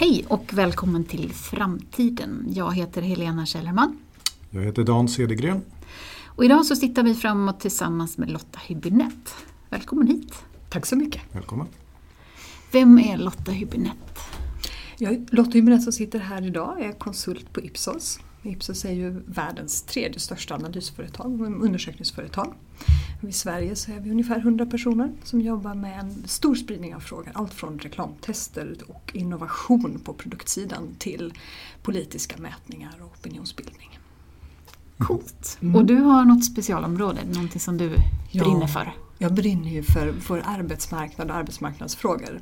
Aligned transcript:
Hej 0.00 0.24
och 0.28 0.52
välkommen 0.52 1.04
till 1.04 1.32
Framtiden. 1.32 2.46
Jag 2.48 2.74
heter 2.74 3.02
Helena 3.02 3.46
Källerman. 3.46 3.98
Jag 4.50 4.62
heter 4.62 4.84
Dan 4.84 5.08
Cedergren. 5.08 5.62
Och 6.26 6.44
idag 6.44 6.66
så 6.66 6.76
tittar 6.76 7.02
vi 7.02 7.14
framåt 7.14 7.60
tillsammans 7.60 8.18
med 8.18 8.30
Lotta 8.30 8.58
Hübinette. 8.68 9.30
Välkommen 9.70 10.06
hit. 10.06 10.44
Tack 10.68 10.86
så 10.86 10.96
mycket. 10.96 11.22
Välkommen. 11.32 11.66
Vem 12.72 12.98
är 12.98 13.16
Lotta 13.16 13.52
Hübinette? 13.52 14.20
Jag, 14.98 15.28
Lotta 15.30 15.50
Hübinette 15.50 15.80
som 15.80 15.92
sitter 15.92 16.18
här 16.18 16.46
idag 16.46 16.80
är 16.80 16.92
konsult 16.92 17.52
på 17.52 17.60
Ipsos. 17.60 18.20
Ipsos 18.48 18.84
är 18.84 18.92
ju 18.92 19.22
världens 19.26 19.82
tredje 19.82 20.20
största 20.20 20.54
analysföretag 20.54 21.40
och 21.40 21.46
undersökningsföretag. 21.46 22.54
I 23.28 23.32
Sverige 23.32 23.76
så 23.76 23.92
är 23.92 24.00
vi 24.00 24.10
ungefär 24.10 24.38
100 24.38 24.66
personer 24.66 25.12
som 25.24 25.40
jobbar 25.40 25.74
med 25.74 26.00
en 26.00 26.28
stor 26.28 26.54
spridning 26.54 26.94
av 26.94 27.00
frågor. 27.00 27.32
Allt 27.34 27.54
från 27.54 27.78
reklamtester 27.78 28.76
och 28.88 29.10
innovation 29.14 30.00
på 30.04 30.12
produktsidan 30.12 30.94
till 30.98 31.32
politiska 31.82 32.36
mätningar 32.36 32.94
och 33.00 33.12
opinionsbildning. 33.18 33.98
Coolt. 34.98 35.58
Mm. 35.62 35.76
Och 35.76 35.84
du 35.84 35.96
har 35.96 36.24
något 36.24 36.44
specialområde, 36.44 37.20
någonting 37.32 37.60
som 37.60 37.78
du 37.78 37.94
ja, 38.30 38.44
brinner 38.44 38.66
för? 38.66 38.92
Jag 39.18 39.34
brinner 39.34 39.70
ju 39.70 39.82
för, 39.82 40.12
för 40.12 40.42
arbetsmarknad 40.46 41.30
och 41.30 41.36
arbetsmarknadsfrågor. 41.36 42.40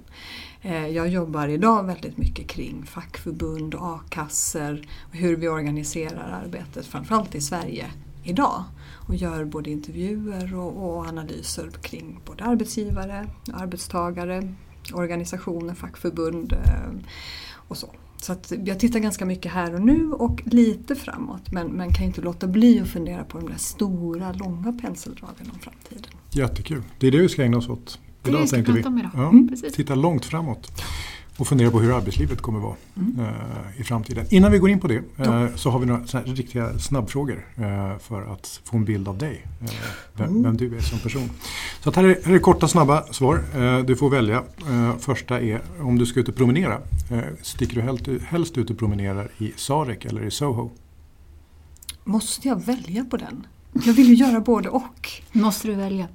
Eh, 0.66 0.88
jag 0.88 1.08
jobbar 1.08 1.48
idag 1.48 1.82
väldigt 1.82 2.16
mycket 2.16 2.46
kring 2.46 2.86
fackförbund 2.86 3.74
och 3.74 3.86
a-kassor 3.86 4.82
och 5.00 5.14
hur 5.14 5.36
vi 5.36 5.48
organiserar 5.48 6.42
arbetet, 6.44 6.86
framförallt 6.86 7.34
i 7.34 7.40
Sverige 7.40 7.86
idag. 8.24 8.64
Och 9.08 9.14
gör 9.14 9.44
både 9.44 9.70
intervjuer 9.70 10.56
och, 10.56 10.86
och 10.86 11.06
analyser 11.06 11.70
kring 11.82 12.20
både 12.24 12.44
arbetsgivare, 12.44 13.26
arbetstagare, 13.52 14.54
organisationer, 14.94 15.74
fackförbund 15.74 16.52
eh, 16.52 17.10
och 17.68 17.76
så. 17.76 17.90
Så 18.16 18.32
att 18.32 18.52
jag 18.64 18.80
tittar 18.80 18.98
ganska 18.98 19.24
mycket 19.24 19.52
här 19.52 19.74
och 19.74 19.80
nu 19.80 20.12
och 20.12 20.42
lite 20.44 20.94
framåt 20.94 21.52
men, 21.52 21.66
men 21.66 21.92
kan 21.92 22.04
inte 22.04 22.20
låta 22.20 22.46
bli 22.46 22.80
att 22.80 22.88
fundera 22.88 23.24
på 23.24 23.38
de 23.38 23.48
där 23.48 23.58
stora, 23.58 24.32
långa 24.32 24.72
penseldragen 24.82 25.50
om 25.52 25.58
framtiden. 25.58 26.12
Jättekul. 26.30 26.82
Det 26.98 27.06
är 27.06 27.10
det 27.10 27.18
vi 27.18 27.28
ska 27.28 27.42
ägna 27.42 27.56
oss 27.56 27.68
åt. 27.68 27.98
Det 28.26 28.38
idag, 28.38 28.48
tänkte 28.48 28.72
vi. 28.72 28.82
Ja, 29.14 29.28
mm. 29.28 29.50
Titta 29.72 29.94
långt 29.94 30.24
framåt 30.24 30.72
och 31.38 31.48
fundera 31.48 31.70
på 31.70 31.80
hur 31.80 31.96
arbetslivet 31.96 32.40
kommer 32.40 32.60
vara 32.60 32.74
mm. 32.96 33.18
uh, 33.20 33.80
i 33.80 33.84
framtiden. 33.84 34.26
Innan 34.30 34.52
vi 34.52 34.58
går 34.58 34.70
in 34.70 34.80
på 34.80 34.88
det 34.88 34.98
uh, 34.98 35.46
så 35.54 35.70
har 35.70 35.78
vi 35.78 35.86
några 35.86 36.02
riktiga 36.24 36.78
snabbfrågor 36.78 37.46
uh, 37.58 37.98
för 37.98 38.32
att 38.32 38.60
få 38.64 38.76
en 38.76 38.84
bild 38.84 39.08
av 39.08 39.18
dig. 39.18 39.46
Vem, 40.14 40.28
mm. 40.28 40.42
vem, 40.42 40.56
du 40.56 40.76
är 40.76 40.80
som 40.80 40.98
person. 40.98 41.30
Så 41.84 41.90
här, 41.90 42.04
är, 42.04 42.18
här 42.24 42.34
är 42.34 42.38
korta 42.38 42.68
snabba 42.68 43.02
svar. 43.02 43.44
du 43.82 43.96
får 43.96 44.10
välja. 44.10 44.42
första 44.98 45.40
är 45.40 45.60
om 45.80 45.98
du 45.98 46.06
ska 46.06 46.20
ut 46.20 46.28
och 46.28 46.36
promenera. 46.36 46.78
sticker 47.42 47.74
du 47.74 47.80
helst, 47.80 48.08
helst 48.26 48.58
ut 48.58 48.70
och 48.70 48.78
promenerar 48.78 49.28
i 49.38 49.52
Sarek 49.56 50.04
eller 50.04 50.24
i 50.24 50.30
Soho? 50.30 50.70
Måste 52.04 52.48
jag 52.48 52.66
välja 52.66 53.04
på 53.04 53.16
den? 53.16 53.46
Jag 53.72 53.92
vill 53.92 54.08
ju 54.08 54.14
göra 54.14 54.40
både 54.40 54.68
och. 54.68 55.10
Måste 55.32 55.68
du 55.68 55.74
välja? 55.74 56.08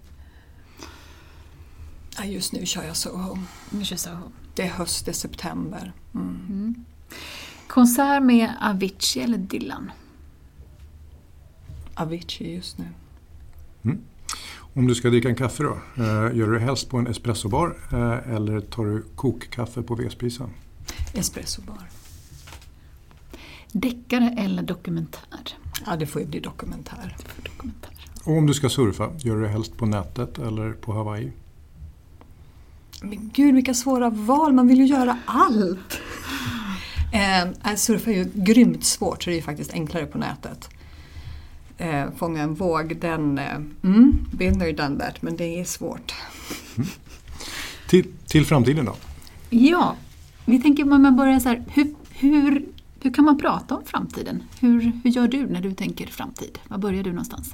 Ja, 2.24 2.28
just 2.28 2.54
nu 2.54 2.66
kör 2.66 2.84
jag 2.84 2.98
Soho. 2.98 3.38
Nu 3.70 3.86
kör 3.86 3.96
Soho. 3.96 4.32
Det 4.56 4.62
är 4.62 4.70
höst, 4.70 5.06
det 5.06 5.12
är 5.12 5.14
september. 5.14 5.94
Mm. 6.16 6.46
Mm. 6.50 6.86
Konsert 7.68 8.24
med 8.24 8.54
Avicii 8.62 9.24
eller 9.24 9.38
Dylan? 9.38 9.92
Avicii 11.94 12.56
just 12.56 12.78
nu. 12.78 12.86
Mm. 13.84 14.02
Om 14.74 14.88
du 14.88 14.96
ska 14.96 15.10
dricka 15.10 15.30
en 15.30 15.36
kaffe 15.36 15.64
då, 15.64 15.72
eh, 16.04 16.38
gör 16.38 16.48
du 16.48 16.54
det 16.54 16.60
helst 16.60 16.90
på 16.90 16.98
en 16.98 17.08
espressobar 17.08 17.78
eh, 17.92 18.34
eller 18.36 18.62
tar 18.62 18.86
du 18.86 19.04
kokkaffe 19.16 19.82
på 19.82 19.96
vedspisen? 19.96 20.50
Espressobar. 21.14 21.90
Deckare 23.72 24.36
eller 24.38 24.64
dokumentär? 24.64 25.58
Ja, 25.86 25.96
det 25.96 26.06
får 26.06 26.22
ju 26.22 26.28
bli 26.28 26.40
dokumentär. 26.40 27.18
dokumentär. 27.44 27.92
Och 28.24 28.38
om 28.38 28.46
du 28.46 28.54
ska 28.54 28.70
surfa, 28.70 29.10
gör 29.18 29.36
du 29.36 29.42
det 29.42 29.50
helst 29.50 29.78
på 29.78 29.86
nätet 29.86 30.40
eller 30.40 30.74
på 30.74 30.94
Hawaii? 30.94 31.32
Men 33.04 33.30
gud 33.34 33.56
vilka 33.56 33.74
svåra 33.74 34.10
val, 34.10 34.54
man 34.54 34.68
vill 34.68 34.80
ju 34.80 34.86
göra 34.86 35.18
allt! 35.26 36.02
Eh, 37.14 37.76
surfa 37.76 38.12
är 38.12 38.16
ju 38.16 38.32
grymt 38.34 38.84
svårt 38.84 39.24
så 39.24 39.30
det 39.30 39.34
är 39.34 39.38
ju 39.38 39.42
faktiskt 39.42 39.74
enklare 39.74 40.06
på 40.06 40.18
nätet. 40.18 40.70
Eh, 41.78 42.06
fånga 42.18 42.44
en 42.44 42.54
våg, 42.54 42.98
den... 42.98 43.38
Eh, 43.38 43.56
mm, 43.84 44.26
been 44.32 44.60
there, 44.60 44.72
done 44.72 45.00
that, 45.00 45.22
men 45.22 45.38
det 45.38 45.60
är 45.60 45.64
svårt. 45.64 46.14
Mm. 46.78 46.90
Till, 47.88 48.06
till 48.28 48.46
framtiden 48.46 48.86
då? 48.86 48.96
Ja, 49.50 49.96
vi 50.46 50.62
tänker 50.62 50.84
om 50.84 51.02
man 51.02 51.16
börjar 51.16 51.40
så 51.40 51.50
här, 51.50 51.64
hur, 51.68 51.96
hur, 52.10 52.66
hur 53.02 53.14
kan 53.14 53.26
man 53.26 53.38
prata 53.38 53.76
om 53.76 53.84
framtiden? 53.86 54.44
Hur, 54.60 54.92
hur 55.04 55.12
gör 55.12 55.28
du 55.28 55.48
när 55.48 55.62
du 55.62 55.74
tänker 55.74 56.08
framtid? 56.08 56.60
Var 56.68 56.78
börjar 56.78 57.04
du 57.04 57.10
någonstans? 57.10 57.54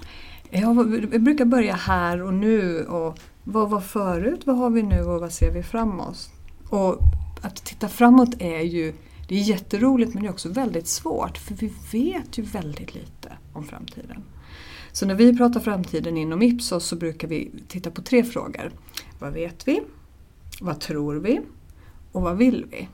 Jag 0.49 0.75
brukar 1.21 1.45
börja 1.45 1.75
här 1.75 2.21
och 2.21 2.33
nu 2.33 2.85
och 2.85 3.19
vad 3.43 3.69
var 3.69 3.81
förut, 3.81 4.41
vad 4.45 4.57
har 4.57 4.69
vi 4.69 4.83
nu 4.83 5.01
och 5.01 5.19
vad 5.19 5.31
ser 5.31 5.51
vi 5.51 5.63
framåt? 5.63 6.29
Och 6.69 6.99
att 7.41 7.55
titta 7.65 7.87
framåt 7.87 8.35
är 8.39 8.61
ju 8.61 8.93
det 9.27 9.35
är 9.35 9.39
jätteroligt 9.39 10.13
men 10.13 10.23
det 10.23 10.29
är 10.29 10.31
också 10.31 10.49
väldigt 10.49 10.87
svårt 10.87 11.37
för 11.37 11.55
vi 11.55 11.73
vet 11.91 12.37
ju 12.37 12.43
väldigt 12.43 12.95
lite 12.95 13.37
om 13.53 13.63
framtiden. 13.63 14.23
Så 14.91 15.05
när 15.05 15.15
vi 15.15 15.37
pratar 15.37 15.59
framtiden 15.59 16.17
inom 16.17 16.41
Ipsos 16.41 16.85
så 16.85 16.95
brukar 16.95 17.27
vi 17.27 17.51
titta 17.67 17.91
på 17.91 18.01
tre 18.01 18.23
frågor. 18.23 18.71
Vad 19.19 19.33
vet 19.33 19.67
vi? 19.67 19.81
Vad 20.61 20.79
tror 20.79 21.15
vi? 21.15 21.41
Och 22.11 22.21
vad 22.21 22.37
vill 22.37 22.65
vi? 22.71 22.87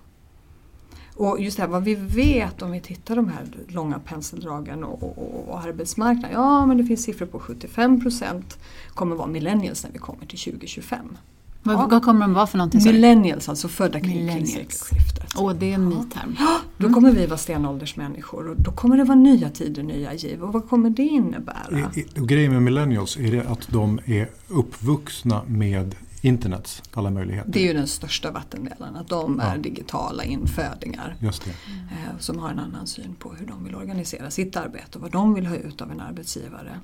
Och 1.15 1.41
just 1.41 1.57
det 1.57 1.63
här 1.63 1.69
vad 1.69 1.83
vi 1.83 1.95
vet 1.95 2.61
om 2.61 2.71
vi 2.71 2.79
tittar 2.79 3.15
de 3.15 3.27
här 3.27 3.47
långa 3.67 3.99
penseldragen 3.99 4.83
och, 4.83 5.03
och, 5.03 5.49
och 5.49 5.59
arbetsmarknaden. 5.59 6.31
Ja 6.31 6.65
men 6.65 6.77
det 6.77 6.83
finns 6.83 7.03
siffror 7.03 7.25
på 7.25 7.39
75 7.39 8.01
procent 8.01 8.57
kommer 8.93 9.15
vara 9.15 9.27
millennials 9.27 9.83
när 9.83 9.91
vi 9.91 9.99
kommer 9.99 10.25
till 10.25 10.39
2025. 10.39 11.17
Vad, 11.63 11.75
ja. 11.75 11.87
vad 11.91 12.03
kommer 12.03 12.21
de 12.21 12.33
vara 12.33 12.47
för 12.47 12.57
någonting? 12.57 12.83
Millennials, 12.83 13.49
alltså 13.49 13.67
födda 13.67 13.99
kring, 13.99 14.47
sekelskiftet. 14.47 15.33
Åh, 15.37 15.53
det 15.53 15.71
är 15.71 15.75
en 15.75 15.89
ny 15.89 15.95
term. 15.95 16.35
Ja, 16.39 16.59
då 16.77 16.93
kommer 16.93 17.11
vi 17.11 17.25
vara 17.25 17.37
stenåldersmänniskor 17.37 18.49
och 18.49 18.55
då 18.55 18.71
kommer 18.71 18.97
det 18.97 19.03
vara 19.03 19.17
nya 19.17 19.49
tider, 19.49 19.83
nya 19.83 20.13
giv. 20.13 20.43
Och 20.43 20.53
vad 20.53 20.69
kommer 20.69 20.89
det 20.89 21.03
innebära? 21.03 21.91
I, 21.95 21.99
i, 21.99 22.05
grejen 22.15 22.53
med 22.53 22.61
millennials 22.61 23.17
är 23.17 23.31
det 23.31 23.47
att 23.47 23.67
de 23.71 23.99
är 24.05 24.29
uppvuxna 24.47 25.41
med 25.47 25.95
internets 26.23 26.83
alla 26.93 27.09
möjligheter. 27.09 27.51
Det 27.51 27.59
är 27.59 27.63
ju 27.67 27.73
den 27.73 27.87
största 27.87 28.31
vattendelaren, 28.31 28.95
att 28.95 29.07
de 29.07 29.39
är 29.39 29.57
digitala 29.57 30.23
infödingar. 30.23 31.15
Just. 31.19 31.47
Eh, 31.47 32.17
som 32.19 32.39
har 32.39 32.49
en 32.49 32.59
annan 32.59 32.87
syn 32.87 33.15
på 33.15 33.33
hur 33.33 33.47
de 33.47 33.63
vill 33.63 33.75
organisera 33.75 34.31
sitt 34.31 34.55
arbete 34.55 34.97
och 34.97 35.01
vad 35.01 35.11
de 35.11 35.33
vill 35.33 35.45
ha 35.45 35.55
ut 35.55 35.81
av 35.81 35.91
en 35.91 35.99
arbetsgivare. 35.99 36.79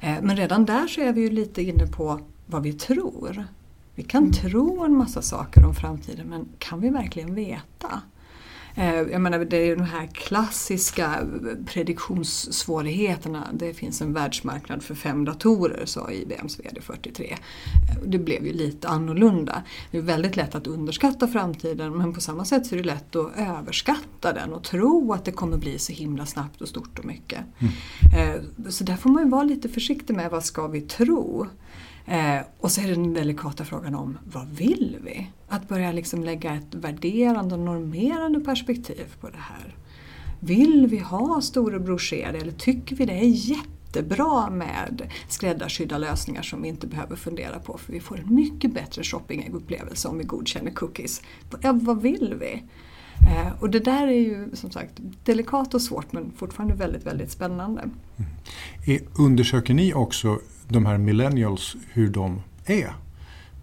Eh, 0.00 0.16
men 0.22 0.36
redan 0.36 0.64
där 0.64 0.86
så 0.86 1.00
är 1.00 1.12
vi 1.12 1.20
ju 1.20 1.30
lite 1.30 1.62
inne 1.62 1.86
på 1.86 2.20
vad 2.46 2.62
vi 2.62 2.72
tror. 2.72 3.44
Vi 3.94 4.02
kan 4.02 4.22
mm. 4.22 4.32
tro 4.32 4.84
en 4.84 4.96
massa 4.96 5.22
saker 5.22 5.64
om 5.64 5.74
framtiden 5.74 6.26
men 6.26 6.48
kan 6.58 6.80
vi 6.80 6.88
verkligen 6.88 7.34
veta? 7.34 8.02
Eh, 8.76 8.94
jag 8.94 9.20
menar, 9.20 9.38
det 9.38 9.56
är 9.56 9.76
de 9.76 9.82
här 9.82 10.06
klassiska 10.06 11.26
prediktionssvårigheterna. 11.66 13.48
Det 13.52 13.74
finns 13.74 14.02
en 14.02 14.12
världsmarknad 14.12 14.82
för 14.82 14.94
fem 14.94 15.24
datorer, 15.24 15.86
sa 15.86 16.10
IBMs 16.10 16.60
VD 16.60 16.80
43. 16.80 17.30
Eh, 17.30 17.38
det 18.06 18.18
blev 18.18 18.46
ju 18.46 18.52
lite 18.52 18.88
annorlunda. 18.88 19.62
Det 19.90 19.98
är 19.98 20.02
väldigt 20.02 20.36
lätt 20.36 20.54
att 20.54 20.66
underskatta 20.66 21.28
framtiden 21.28 21.96
men 21.96 22.14
på 22.14 22.20
samma 22.20 22.44
sätt 22.44 22.66
så 22.66 22.74
är 22.74 22.76
det 22.76 22.84
lätt 22.84 23.16
att 23.16 23.32
överskatta 23.36 24.32
den 24.32 24.52
och 24.52 24.62
tro 24.64 25.12
att 25.12 25.24
det 25.24 25.32
kommer 25.32 25.56
bli 25.56 25.78
så 25.78 25.92
himla 25.92 26.26
snabbt 26.26 26.60
och 26.60 26.68
stort 26.68 26.98
och 26.98 27.04
mycket. 27.04 27.40
Mm. 27.58 28.34
Eh, 28.34 28.70
så 28.70 28.84
där 28.84 28.96
får 28.96 29.10
man 29.10 29.24
ju 29.24 29.30
vara 29.30 29.42
lite 29.42 29.68
försiktig 29.68 30.16
med 30.16 30.30
vad 30.30 30.44
ska 30.44 30.66
vi 30.66 30.80
tro. 30.80 31.46
Eh, 32.06 32.40
och 32.60 32.70
så 32.70 32.80
är 32.80 32.86
det 32.86 32.94
den 32.94 33.14
delikata 33.14 33.64
frågan 33.64 33.94
om 33.94 34.18
vad 34.24 34.48
vill 34.48 34.98
vi? 35.04 35.30
Att 35.48 35.68
börja 35.68 35.92
liksom 35.92 36.24
lägga 36.24 36.54
ett 36.54 36.74
värderande 36.74 37.54
och 37.54 37.60
normerande 37.60 38.40
perspektiv 38.40 39.14
på 39.20 39.30
det 39.30 39.38
här. 39.38 39.76
Vill 40.40 40.86
vi 40.86 40.98
ha 40.98 41.40
storebror 41.40 41.98
ser 41.98 42.34
eller 42.34 42.52
tycker 42.52 42.96
vi 42.96 43.06
det 43.06 43.12
är 43.12 43.50
jättebra 43.50 44.50
med 44.50 45.12
skräddarsydda 45.28 45.98
lösningar 45.98 46.42
som 46.42 46.62
vi 46.62 46.68
inte 46.68 46.86
behöver 46.86 47.16
fundera 47.16 47.58
på 47.58 47.78
för 47.78 47.92
vi 47.92 48.00
får 48.00 48.18
en 48.18 48.34
mycket 48.34 48.74
bättre 48.74 49.02
shoppingupplevelse 49.02 50.08
om 50.08 50.18
vi 50.18 50.24
godkänner 50.24 50.70
cookies. 50.70 51.22
Ja, 51.60 51.72
vad 51.72 52.02
vill 52.02 52.34
vi? 52.40 52.62
Eh, 53.20 53.62
och 53.62 53.70
det 53.70 53.80
där 53.80 54.06
är 54.06 54.20
ju 54.20 54.56
som 54.56 54.70
sagt 54.70 54.92
delikat 55.24 55.74
och 55.74 55.82
svårt 55.82 56.12
men 56.12 56.32
fortfarande 56.36 56.74
väldigt, 56.74 57.06
väldigt 57.06 57.30
spännande. 57.30 57.80
Mm. 57.80 58.30
Eh, 58.86 59.02
undersöker 59.18 59.74
ni 59.74 59.94
också 59.94 60.38
de 60.68 60.86
här 60.86 60.98
millennials 60.98 61.76
hur 61.92 62.08
de 62.08 62.42
är? 62.66 62.92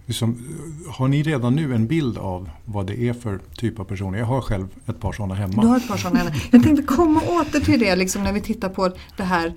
Liksom, 0.06 0.58
har 0.90 1.08
ni 1.08 1.24
redan 1.24 1.56
nu 1.56 1.76
en 1.76 1.88
bild 1.88 2.18
av 2.18 2.50
vad 2.66 2.88
det 2.88 3.02
är 3.02 3.14
för 3.14 3.40
typ 3.56 3.80
av 3.80 3.84
personer? 3.84 4.20
Jag 4.20 4.26
har 4.26 4.42
själv 4.42 4.68
ett 4.86 5.00
par 5.00 5.12
sådana 5.12 5.36
hemma. 5.36 5.62
Du 5.62 5.68
har 5.68 5.78
ett 5.78 5.88
par 5.88 5.98
sådana 5.98 6.20
hemma. 6.20 6.36
Jag 6.52 6.64
tänkte 6.64 6.84
komma 6.84 7.22
åter 7.22 7.60
till 7.60 7.80
det 7.80 7.96
liksom, 7.96 8.24
när 8.24 8.34
vi 8.34 8.42
tittar 8.42 8.70
på 8.70 8.92
det 9.18 9.24
här 9.24 9.54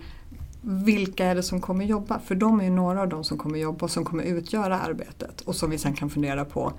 vilka 0.66 1.26
är 1.26 1.34
det 1.34 1.42
som 1.42 1.60
kommer 1.60 1.84
jobba? 1.84 2.18
För 2.18 2.34
de 2.34 2.60
är 2.60 2.64
ju 2.64 2.70
några 2.70 3.00
av 3.00 3.08
de 3.08 3.24
som 3.24 3.38
kommer 3.38 3.58
jobba 3.58 3.84
och 3.84 3.90
som 3.90 4.04
kommer 4.04 4.24
utgöra 4.24 4.80
arbetet 4.80 5.40
och 5.40 5.56
som 5.56 5.70
vi 5.70 5.78
sen 5.78 5.94
kan 5.94 6.10
fundera 6.10 6.44
på 6.44 6.72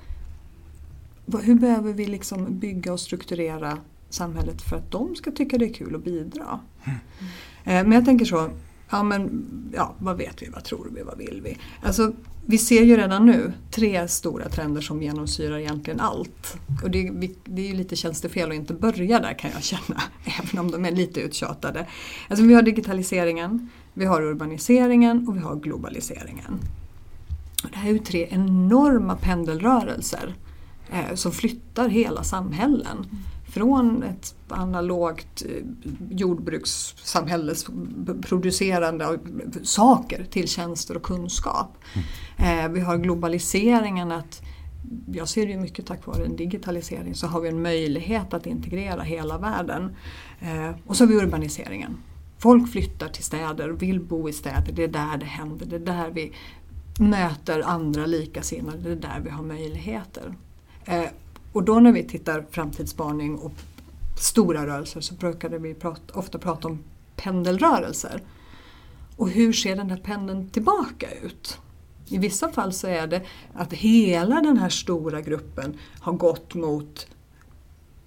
hur 1.43 1.55
behöver 1.55 1.93
vi 1.93 2.05
liksom 2.05 2.59
bygga 2.59 2.93
och 2.93 2.99
strukturera 2.99 3.77
samhället 4.09 4.61
för 4.61 4.75
att 4.75 4.91
de 4.91 5.15
ska 5.15 5.31
tycka 5.31 5.57
det 5.57 5.65
är 5.65 5.73
kul 5.73 5.95
att 5.95 6.03
bidra? 6.03 6.59
Mm. 6.83 7.89
Men 7.89 7.91
jag 7.91 8.05
tänker 8.05 8.25
så, 8.25 8.49
ja 8.89 9.03
men 9.03 9.45
ja, 9.73 9.95
vad 9.99 10.17
vet 10.17 10.41
vi, 10.41 10.49
vad 10.49 10.63
tror 10.63 10.87
vi, 10.95 11.01
vad 11.01 11.17
vill 11.17 11.41
vi? 11.43 11.57
Alltså, 11.81 12.13
vi 12.47 12.57
ser 12.57 12.83
ju 12.83 12.97
redan 12.97 13.25
nu 13.25 13.53
tre 13.71 14.07
stora 14.07 14.49
trender 14.49 14.81
som 14.81 15.01
genomsyrar 15.01 15.57
egentligen 15.57 15.99
allt. 15.99 16.57
Och 16.83 16.91
det, 16.91 17.11
det 17.43 17.61
är 17.61 17.67
ju 17.67 17.73
lite 17.73 17.95
tjänstefel 17.95 18.49
att 18.49 18.55
inte 18.55 18.73
börja 18.73 19.19
där 19.19 19.33
kan 19.39 19.51
jag 19.51 19.63
känna, 19.63 20.01
även 20.41 20.59
om 20.59 20.71
de 20.71 20.85
är 20.85 20.91
lite 20.91 21.19
uttjatade. 21.19 21.87
Alltså 22.27 22.45
vi 22.45 22.53
har 22.53 22.61
digitaliseringen, 22.61 23.69
vi 23.93 24.05
har 24.05 24.21
urbaniseringen 24.21 25.27
och 25.27 25.35
vi 25.35 25.39
har 25.39 25.55
globaliseringen. 25.55 26.59
Och 27.63 27.69
det 27.71 27.77
här 27.77 27.89
är 27.89 27.93
ju 27.93 27.99
tre 27.99 28.27
enorma 28.29 29.15
pendelrörelser 29.15 30.35
eh, 30.91 31.15
som 31.15 31.31
flyttar 31.31 31.89
hela 31.89 32.23
samhällen. 32.23 32.97
Mm. 32.97 33.23
Från 33.55 34.03
ett 34.03 34.35
analogt 34.47 35.43
eh, 35.45 35.65
jordbrukssamhälles 36.09 37.65
producerande 38.21 39.07
av 39.07 39.17
saker 39.63 40.25
till 40.29 40.47
tjänster 40.47 40.97
och 40.97 41.03
kunskap. 41.03 41.77
Mm. 42.37 42.73
vi 42.73 42.79
har 42.79 42.97
globaliseringen 42.97 44.11
att 44.11 44.41
jag 45.11 45.29
ser 45.29 45.47
det 45.47 45.57
mycket 45.57 45.85
tack 45.85 46.05
vare 46.05 46.25
en 46.25 46.35
digitalisering 46.35 47.15
så 47.15 47.27
har 47.27 47.41
vi 47.41 47.49
en 47.49 47.61
möjlighet 47.61 48.33
att 48.33 48.45
integrera 48.45 49.01
hela 49.01 49.37
världen. 49.37 49.95
Eh, 50.39 50.71
och 50.85 50.97
så 50.97 51.03
har 51.03 51.09
vi 51.09 51.15
urbaniseringen. 51.15 51.97
Folk 52.37 52.71
flyttar 52.71 53.07
till 53.07 53.23
städer, 53.23 53.69
vill 53.69 53.99
bo 53.99 54.29
i 54.29 54.33
städer, 54.33 54.71
det 54.73 54.83
är 54.83 54.87
där 54.87 55.17
det 55.17 55.25
händer, 55.25 55.65
det 55.65 55.75
är 55.75 55.79
där 55.79 56.09
vi 56.09 56.31
möter 56.99 57.61
andra 57.61 58.05
likasinnade, 58.05 58.77
det 58.77 58.91
är 58.91 58.95
där 58.95 59.19
vi 59.23 59.29
har 59.29 59.43
möjligheter. 59.43 60.35
Och 61.55 61.63
då 61.63 61.79
när 61.79 61.91
vi 61.91 62.03
tittar 62.03 62.45
framtidsspaning 62.51 63.37
och 63.37 63.53
stora 64.17 64.67
rörelser 64.67 65.01
så 65.01 65.13
brukade 65.13 65.57
vi 65.57 65.73
prata, 65.73 66.19
ofta 66.19 66.39
prata 66.39 66.67
om 66.67 66.79
pendelrörelser. 67.15 68.21
Och 69.17 69.29
hur 69.29 69.53
ser 69.53 69.75
den 69.75 69.89
här 69.89 69.97
pendeln 69.97 70.49
tillbaka 70.49 71.07
ut? 71.23 71.59
I 72.07 72.17
vissa 72.17 72.51
fall 72.51 72.73
så 72.73 72.87
är 72.87 73.07
det 73.07 73.21
att 73.53 73.73
hela 73.73 74.41
den 74.41 74.57
här 74.57 74.69
stora 74.69 75.21
gruppen 75.21 75.77
har 75.99 76.13
gått 76.13 76.53
mot 76.53 77.07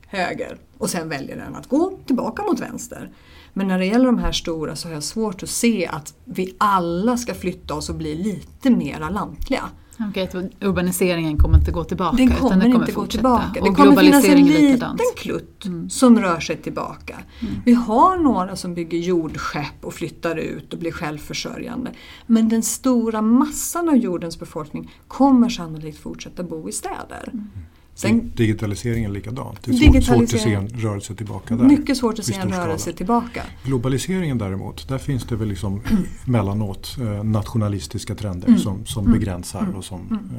höger 0.06 0.58
och 0.78 0.90
sen 0.90 1.08
väljer 1.08 1.36
den 1.36 1.56
att 1.56 1.68
gå 1.68 1.98
tillbaka 2.06 2.42
mot 2.42 2.60
vänster. 2.60 3.10
Men 3.52 3.68
när 3.68 3.78
det 3.78 3.86
gäller 3.86 4.06
de 4.06 4.18
här 4.18 4.32
stora 4.32 4.76
så 4.76 4.88
har 4.88 4.94
jag 4.94 5.04
svårt 5.04 5.42
att 5.42 5.50
se 5.50 5.86
att 5.86 6.14
vi 6.24 6.54
alla 6.58 7.16
ska 7.16 7.34
flytta 7.34 7.74
oss 7.74 7.88
och 7.88 7.96
bli 7.96 8.14
lite 8.14 8.70
mera 8.70 9.10
lantliga. 9.10 9.70
Okej, 10.00 10.28
okay, 10.28 10.48
urbaniseringen 10.60 11.38
kommer 11.38 11.58
inte 11.58 11.70
gå 11.70 11.84
tillbaka? 11.84 12.16
Den 12.16 12.30
kommer, 12.30 12.56
den 12.56 12.72
kommer 12.72 12.84
inte 12.84 12.92
gå 12.92 13.06
tillbaka. 13.06 13.60
Det 13.62 13.70
kommer 13.70 13.96
finnas 13.96 14.24
en 14.24 14.46
liten 14.46 14.98
klutt 15.16 15.64
mm. 15.64 15.90
som 15.90 16.18
rör 16.18 16.40
sig 16.40 16.56
tillbaka. 16.56 17.18
Mm. 17.40 17.54
Vi 17.64 17.74
har 17.74 18.16
några 18.16 18.56
som 18.56 18.74
bygger 18.74 18.98
jordskepp 18.98 19.84
och 19.84 19.94
flyttar 19.94 20.36
ut 20.36 20.72
och 20.72 20.78
blir 20.78 20.92
självförsörjande. 20.92 21.92
Men 22.26 22.48
den 22.48 22.62
stora 22.62 23.22
massan 23.22 23.88
av 23.88 23.96
jordens 23.96 24.38
befolkning 24.40 24.90
kommer 25.08 25.48
sannolikt 25.48 25.98
fortsätta 25.98 26.42
bo 26.42 26.68
i 26.68 26.72
städer. 26.72 27.30
Mm. 27.32 27.50
Sen, 27.98 28.32
digitaliseringen 28.34 29.12
likadant. 29.12 29.62
Det 29.62 29.70
är 29.70 29.92
svårt, 29.92 30.04
svårt 30.04 30.34
att 30.34 30.40
se 30.40 30.54
en 30.54 30.68
rörelse 30.68 31.14
tillbaka 31.14 31.56
där. 31.56 31.64
Mycket 31.64 31.96
svårt 31.96 32.18
att 32.18 32.24
se 32.24 32.34
en 32.34 32.52
rörelse 32.52 32.92
tillbaka. 32.92 33.42
Globaliseringen 33.64 34.38
däremot, 34.38 34.88
där 34.88 34.98
finns 34.98 35.24
det 35.24 35.36
väl 35.36 35.48
liksom 35.48 35.82
mellanåt 36.24 36.96
eh, 37.00 37.24
nationalistiska 37.24 38.14
trender 38.14 38.48
mm. 38.48 38.60
som, 38.60 38.86
som 38.86 39.06
mm. 39.06 39.18
begränsar 39.18 39.60
mm. 39.60 39.74
och 39.74 39.84
som 39.84 40.00
mm. 40.00 40.30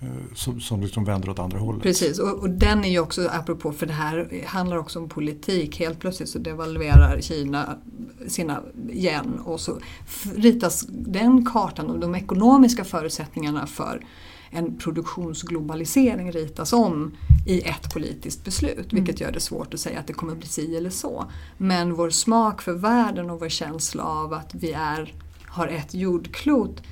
eh, 0.00 0.08
eh, 0.08 0.34
som, 0.34 0.60
som 0.60 0.80
liksom 0.80 1.04
vänder 1.04 1.30
åt 1.30 1.38
andra 1.38 1.58
hållet. 1.58 1.82
Precis, 1.82 2.18
och, 2.18 2.38
och, 2.38 2.50
den 2.50 2.84
är 2.84 2.90
ju 2.90 3.00
också, 3.00 3.28
apropå, 3.32 3.72
för 3.72 3.86
det 3.86 3.92
här 3.92 4.44
handlar 4.46 4.76
också 4.76 4.98
om 4.98 5.08
politik. 5.08 5.78
Helt 5.78 5.98
plötsligt 5.98 6.28
så 6.28 6.38
devalverar 6.38 7.20
Kina 7.20 7.78
sina 8.28 8.62
yen 8.92 9.40
och 9.44 9.60
så 9.60 9.78
ritas 10.36 10.86
den 10.90 11.46
kartan 11.46 11.90
och 11.90 11.98
de 11.98 12.14
ekonomiska 12.14 12.84
förutsättningarna 12.84 13.66
för 13.66 14.04
en 14.50 14.78
produktionsglobalisering 14.78 16.32
ritas 16.32 16.72
om 16.72 17.16
i 17.46 17.60
ett 17.60 17.92
politiskt 17.92 18.44
beslut. 18.44 18.92
Mm. 18.92 19.04
Vilket 19.04 19.20
gör 19.20 19.32
det 19.32 19.40
svårt 19.40 19.74
att 19.74 19.80
säga 19.80 20.00
att 20.00 20.06
det 20.06 20.12
kommer 20.12 20.34
bli 20.34 20.46
si 20.46 20.76
eller 20.76 20.90
så. 20.90 21.30
Men 21.56 21.94
vår 21.94 22.10
smak 22.10 22.62
för 22.62 22.72
världen 22.72 23.30
och 23.30 23.40
vår 23.40 23.48
känsla 23.48 24.02
av 24.02 24.32
att 24.32 24.54
vi 24.54 24.72
är, 24.72 25.14
har 25.46 25.66
ett 25.66 25.94
jordklot, 25.94 26.82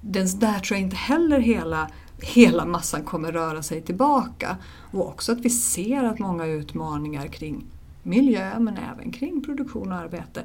den, 0.00 0.38
där 0.38 0.58
tror 0.58 0.78
jag 0.78 0.84
inte 0.84 0.96
heller 0.96 1.38
hela 1.38 1.90
hela 2.22 2.64
massan 2.64 3.02
kommer 3.04 3.32
röra 3.32 3.62
sig 3.62 3.82
tillbaka. 3.82 4.56
Och 4.90 5.08
också 5.08 5.32
att 5.32 5.40
vi 5.40 5.50
ser 5.50 6.04
att 6.04 6.18
många 6.18 6.46
utmaningar 6.46 7.26
kring 7.26 7.64
miljö 8.02 8.58
men 8.58 8.76
även 8.76 9.12
kring 9.12 9.44
produktion 9.44 9.92
och 9.92 9.98
arbete 9.98 10.44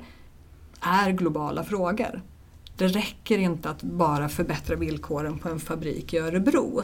är 0.81 1.12
globala 1.12 1.63
frågor. 1.63 2.21
Det 2.78 2.88
räcker 2.88 3.38
inte 3.38 3.70
att 3.70 3.84
bara 3.84 4.30
förbättra 4.30 4.76
villkoren 4.76 5.40
på 5.40 5.50
en 5.50 5.60
fabrik 5.60 6.14
i 6.14 6.18
Örebro. 6.18 6.84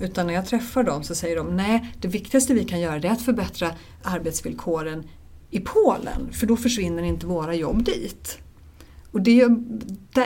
Utan 0.00 0.26
när 0.26 0.34
jag 0.34 0.46
träffar 0.46 0.82
dem 0.82 1.02
så 1.02 1.14
säger 1.14 1.36
de 1.36 1.56
nej, 1.56 1.92
det 2.00 2.08
viktigaste 2.08 2.54
vi 2.54 2.64
kan 2.64 2.80
göra 2.80 2.96
är 2.96 3.10
att 3.10 3.22
förbättra 3.22 3.70
arbetsvillkoren 4.02 5.08
i 5.50 5.60
Polen 5.60 6.32
för 6.32 6.46
då 6.46 6.56
försvinner 6.56 7.02
inte 7.02 7.26
våra 7.26 7.54
jobb 7.54 7.84
dit. 7.84 8.38
Och 9.10 9.22
det 9.22 9.40
är, 9.40 9.48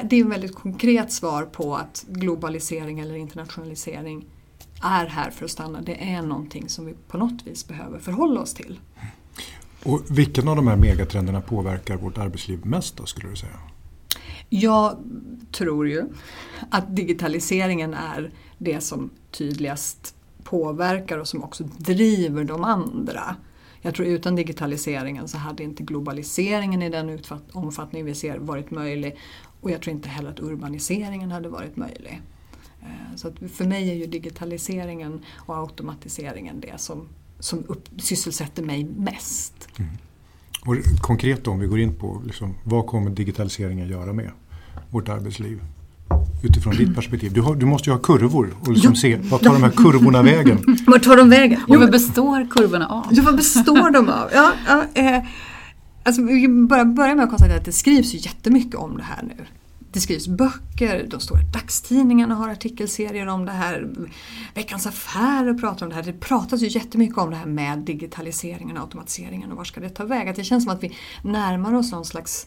det 0.09 0.17
är 0.17 0.25
ett 0.25 0.33
väldigt 0.33 0.55
konkret 0.55 1.13
svar 1.13 1.43
på 1.43 1.77
att 1.77 2.05
globalisering 2.09 3.01
eller 3.01 3.15
internationalisering 3.15 4.27
är 4.83 5.07
här 5.07 5.31
för 5.31 5.45
att 5.45 5.51
stanna. 5.51 5.81
Det 5.81 6.13
är 6.15 6.23
någonting 6.23 6.69
som 6.69 6.87
vi 6.87 6.95
på 7.09 7.19
något 7.19 7.47
vis 7.47 7.69
behöver 7.69 7.99
förhålla 7.99 8.41
oss 8.41 8.55
till. 8.55 8.81
Och 9.85 10.03
vilken 10.09 10.49
av 10.49 10.57
de 10.57 10.67
här 10.67 10.77
megatrenderna 10.77 11.41
påverkar 11.41 11.97
vårt 11.97 12.19
arbetsliv 12.19 12.67
mest 12.67 12.97
då, 12.97 13.07
skulle 13.07 13.29
du 13.29 13.37
säga? 13.37 13.59
Jag 14.49 14.99
tror 15.53 15.89
ju 15.89 16.05
att 16.71 16.97
digitaliseringen 16.97 17.95
är 17.95 18.33
det 18.59 18.81
som 18.81 19.11
tydligast 19.31 20.15
påverkar 20.43 21.19
och 21.19 21.29
som 21.29 21.45
också 21.45 21.65
driver 21.65 22.45
de 22.45 22.65
andra. 22.65 23.37
Jag 23.81 23.95
tror 23.95 24.09
utan 24.09 24.37
digitaliseringen 24.37 25.29
så 25.29 25.39
hade 25.39 25.63
inte 25.63 25.83
globaliseringen 25.83 26.83
i 26.83 26.89
den 26.89 27.19
omfattning 27.53 28.05
vi 28.05 28.15
ser 28.15 28.39
varit 28.39 28.71
möjlig 28.71 29.17
och 29.61 29.71
jag 29.71 29.83
tror 29.83 29.97
inte 29.97 30.09
heller 30.09 30.31
att 30.31 30.41
urbaniseringen 30.41 31.31
hade 31.31 31.49
varit 31.49 31.77
möjlig. 31.77 32.23
Eh, 32.83 33.17
så 33.17 33.33
för 33.49 33.65
mig 33.65 33.91
är 33.91 33.95
ju 33.95 34.07
digitaliseringen 34.07 35.25
och 35.35 35.57
automatiseringen 35.57 36.61
det 36.61 36.81
som, 36.81 37.09
som 37.39 37.65
upp, 37.69 37.89
sysselsätter 37.99 38.63
mig 38.63 38.85
mest. 38.85 39.69
Mm. 39.79 39.91
Och 40.67 40.77
konkret 41.01 41.45
då, 41.45 41.51
om 41.51 41.59
vi 41.59 41.67
går 41.67 41.81
in 41.81 41.95
på 41.95 42.23
liksom, 42.27 42.55
vad 42.65 42.87
kommer 42.87 43.11
digitaliseringen 43.11 43.89
göra 43.89 44.13
med 44.13 44.31
vårt 44.91 45.09
arbetsliv? 45.09 45.61
Utifrån 46.43 46.77
ditt 46.77 46.95
perspektiv. 46.95 47.33
Du, 47.33 47.41
har, 47.41 47.55
du 47.55 47.67
måste 47.67 47.91
ju 47.91 47.95
ha 47.95 48.03
kurvor 48.03 48.57
och 48.61 48.73
liksom 48.73 48.93
ja. 48.93 49.01
se 49.01 49.17
vad 49.17 49.41
tar 49.41 49.53
de 49.53 49.63
här 49.63 49.71
kurvorna 49.71 50.23
vägen? 50.23 50.59
Vart 50.87 51.03
tar 51.03 51.17
de 51.17 51.31
vägen? 51.31 51.61
Och 51.69 51.77
vad 51.77 51.91
består 51.91 52.51
kurvorna 52.51 52.87
av? 52.87 53.07
Ja, 53.11 53.23
vad 53.23 53.37
består 53.37 53.91
de 53.91 54.09
av? 54.09 54.31
Ja, 54.33 54.53
ja, 54.67 54.85
eh, 54.95 55.23
alltså, 56.03 56.23
vi 56.23 56.49
bara 56.49 56.85
börja 56.85 57.15
med 57.15 57.25
att 57.25 57.31
konstatera 57.31 57.57
att 57.57 57.65
det 57.65 57.73
skrivs 57.73 58.15
ju 58.15 58.19
jättemycket 58.19 58.75
om 58.75 58.97
det 58.97 59.03
här 59.03 59.23
nu. 59.23 59.45
Det 59.97 60.01
skrivs 60.01 60.29
böcker, 60.29 61.07
de 61.11 61.21
stora 61.21 61.41
dagstidningarna 61.43 62.35
har 62.35 62.49
artikelserier 62.49 63.27
om 63.27 63.45
det 63.45 63.53
här. 63.53 63.91
Veckans 64.55 64.87
Affärer 64.87 65.55
pratar 65.55 65.87
om 65.87 65.91
det 65.91 65.97
här. 65.97 66.03
Det 66.03 66.13
pratas 66.13 66.63
ju 66.63 66.69
jättemycket 66.69 67.19
om 67.19 67.31
det 67.31 67.37
här 67.37 67.47
med 67.47 67.79
digitaliseringen 67.79 68.77
och 68.77 68.83
automatiseringen 68.83 69.51
och 69.51 69.57
var 69.57 69.65
ska 69.65 69.81
det 69.81 69.91
ta 69.91 70.05
vägen? 70.05 70.35
det 70.37 70.45
känns 70.45 70.65
som 70.65 70.73
att 70.73 70.83
vi 70.83 70.97
närmar 71.23 71.75
oss 71.75 71.93
någon 71.93 72.05
slags 72.05 72.47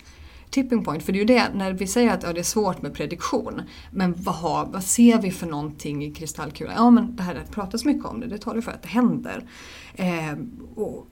tipping 0.50 0.84
point. 0.84 1.04
För 1.04 1.12
det 1.12 1.18
är 1.18 1.20
ju 1.20 1.26
det, 1.26 1.50
när 1.54 1.74
vi 1.74 1.88
säger 1.88 2.14
att 2.14 2.24
ja, 2.24 2.34
det 2.34 2.40
är 2.40 2.44
svårt 2.44 2.82
med 2.82 2.94
prediktion. 2.94 3.62
Men 3.92 4.14
vad, 4.18 4.36
har, 4.36 4.66
vad 4.66 4.84
ser 4.84 5.22
vi 5.22 5.32
för 5.32 5.48
någonting 5.48 6.06
i 6.06 6.12
kristallkulan? 6.12 6.74
Ja 6.78 6.90
men 6.90 7.16
det 7.16 7.24
här 7.24 7.34
det 7.34 7.52
pratas 7.52 7.86
mycket 7.86 8.06
om 8.06 8.20
det, 8.20 8.28
det 8.28 8.38
talar 8.38 8.62
för 8.62 8.72
att 8.72 8.84
det 8.84 8.90
händer. 8.90 9.44
Eh, 9.96 10.34
och 10.76 11.08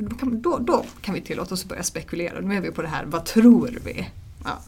då, 0.00 0.16
kan, 0.16 0.42
då, 0.42 0.58
då 0.58 0.84
kan 1.00 1.14
vi 1.14 1.20
tillåta 1.20 1.54
oss 1.54 1.62
att 1.62 1.68
börja 1.68 1.82
spekulera. 1.82 2.40
Nu 2.40 2.56
är 2.56 2.60
vi 2.60 2.70
på 2.70 2.82
det 2.82 2.88
här, 2.88 3.04
vad 3.04 3.24
tror 3.24 3.78
vi? 3.84 4.08
Ja. 4.44 4.58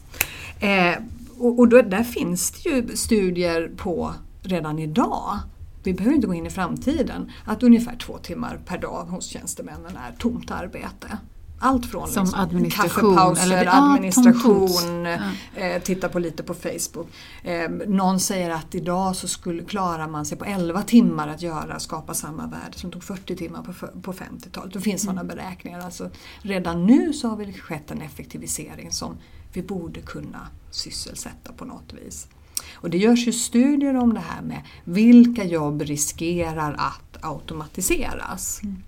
Eh, 0.59 0.95
och, 1.37 1.59
och 1.59 1.67
då, 1.67 1.81
där 1.81 2.03
finns 2.03 2.51
det 2.51 2.69
ju 2.69 2.95
studier 2.95 3.71
på 3.77 4.13
redan 4.43 4.79
idag 4.79 5.39
vi 5.83 5.93
behöver 5.93 6.15
inte 6.15 6.27
gå 6.27 6.33
in 6.33 6.45
i 6.45 6.49
framtiden, 6.49 7.31
att 7.45 7.63
ungefär 7.63 7.95
två 7.95 8.17
timmar 8.17 8.59
per 8.65 8.77
dag 8.77 9.03
hos 9.03 9.25
tjänstemännen 9.25 9.97
är 9.97 10.15
tomt 10.17 10.51
arbete. 10.51 11.17
Allt 11.61 11.85
från 11.85 12.07
Som 12.07 12.23
liksom, 12.23 12.39
administration, 12.39 13.15
kaffepauser, 13.15 13.43
eller, 13.43 13.67
administration, 13.67 15.05
ja, 15.05 15.61
eh, 15.61 15.81
titta 15.81 16.09
på 16.09 16.19
lite 16.19 16.43
på 16.43 16.53
Facebook. 16.53 17.07
Eh, 17.43 17.69
någon 17.87 18.19
säger 18.19 18.49
att 18.49 18.75
idag 18.75 19.15
så 19.15 19.27
skulle, 19.27 19.63
klarar 19.63 20.07
man 20.07 20.25
sig 20.25 20.37
på 20.37 20.45
11 20.45 20.81
timmar 20.81 21.27
att 21.27 21.41
göra, 21.41 21.79
skapa 21.79 22.13
samma 22.13 22.47
värde 22.47 22.77
som 22.77 22.91
tog 22.91 23.03
40 23.03 23.35
timmar 23.35 23.63
på, 23.63 24.01
på 24.01 24.13
50-talet. 24.13 24.73
Det 24.73 24.81
finns 24.81 25.03
mm. 25.03 25.15
sådana 25.15 25.35
beräkningar. 25.35 25.79
Alltså, 25.79 26.09
redan 26.41 26.85
nu 26.85 27.13
så 27.13 27.27
har 27.27 27.37
det 27.37 27.53
skett 27.53 27.91
en 27.91 28.01
effektivisering 28.01 28.91
som 28.91 29.17
vi 29.53 29.61
borde 29.61 30.01
kunna 30.01 30.47
sysselsätta 30.71 31.53
på 31.53 31.65
något 31.65 31.93
vis. 31.93 32.27
Och 32.73 32.89
det 32.89 32.97
görs 32.97 33.27
ju 33.27 33.33
studier 33.33 33.95
om 33.95 34.13
det 34.13 34.19
här 34.19 34.41
med 34.41 34.61
vilka 34.83 35.43
jobb 35.43 35.81
riskerar 35.81 36.73
att 36.73 37.25
automatiseras. 37.25 38.59
Mm. 38.63 38.83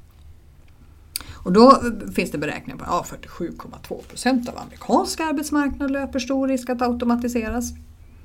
Och 1.43 1.53
då 1.53 1.81
finns 2.15 2.31
det 2.31 2.37
beräkningar 2.37 2.77
på 2.77 2.83
att 2.83 3.11
ja, 3.11 3.17
47,2 3.37 4.01
procent 4.03 4.49
av 4.49 4.57
amerikansk 4.57 5.19
arbetsmarknad 5.19 5.91
löper 5.91 6.19
stor 6.19 6.47
risk 6.47 6.69
att 6.69 6.81
automatiseras. 6.81 7.73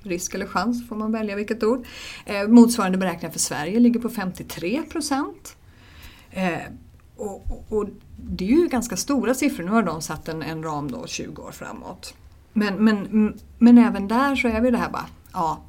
Risk 0.02 0.34
eller 0.34 0.46
chans 0.46 0.88
får 0.88 0.96
man 0.96 1.12
välja 1.12 1.36
vilket 1.36 1.62
ord. 1.62 1.86
Eh, 2.26 2.48
motsvarande 2.48 2.98
beräkningar 2.98 3.32
för 3.32 3.38
Sverige 3.38 3.80
ligger 3.80 4.00
på 4.00 4.08
53 4.08 4.82
procent. 4.82 5.56
Eh, 6.30 6.58
och, 7.16 7.50
och, 7.50 7.64
och, 7.68 7.88
det 8.16 8.44
är 8.44 8.48
ju 8.48 8.68
ganska 8.68 8.96
stora 8.96 9.34
siffror. 9.34 9.64
Nu 9.64 9.70
har 9.70 9.82
de 9.82 10.02
satt 10.02 10.28
en, 10.28 10.42
en 10.42 10.62
ram 10.62 10.90
då 10.90 11.06
20 11.06 11.42
år 11.42 11.52
framåt. 11.52 12.14
Men, 12.56 12.84
men, 12.84 13.34
men 13.58 13.78
även 13.78 14.08
där 14.08 14.36
så 14.36 14.48
är 14.48 14.60
vi 14.60 14.70
det 14.70 14.78
här 14.78 14.90
bara, 14.90 15.06
ja, 15.32 15.62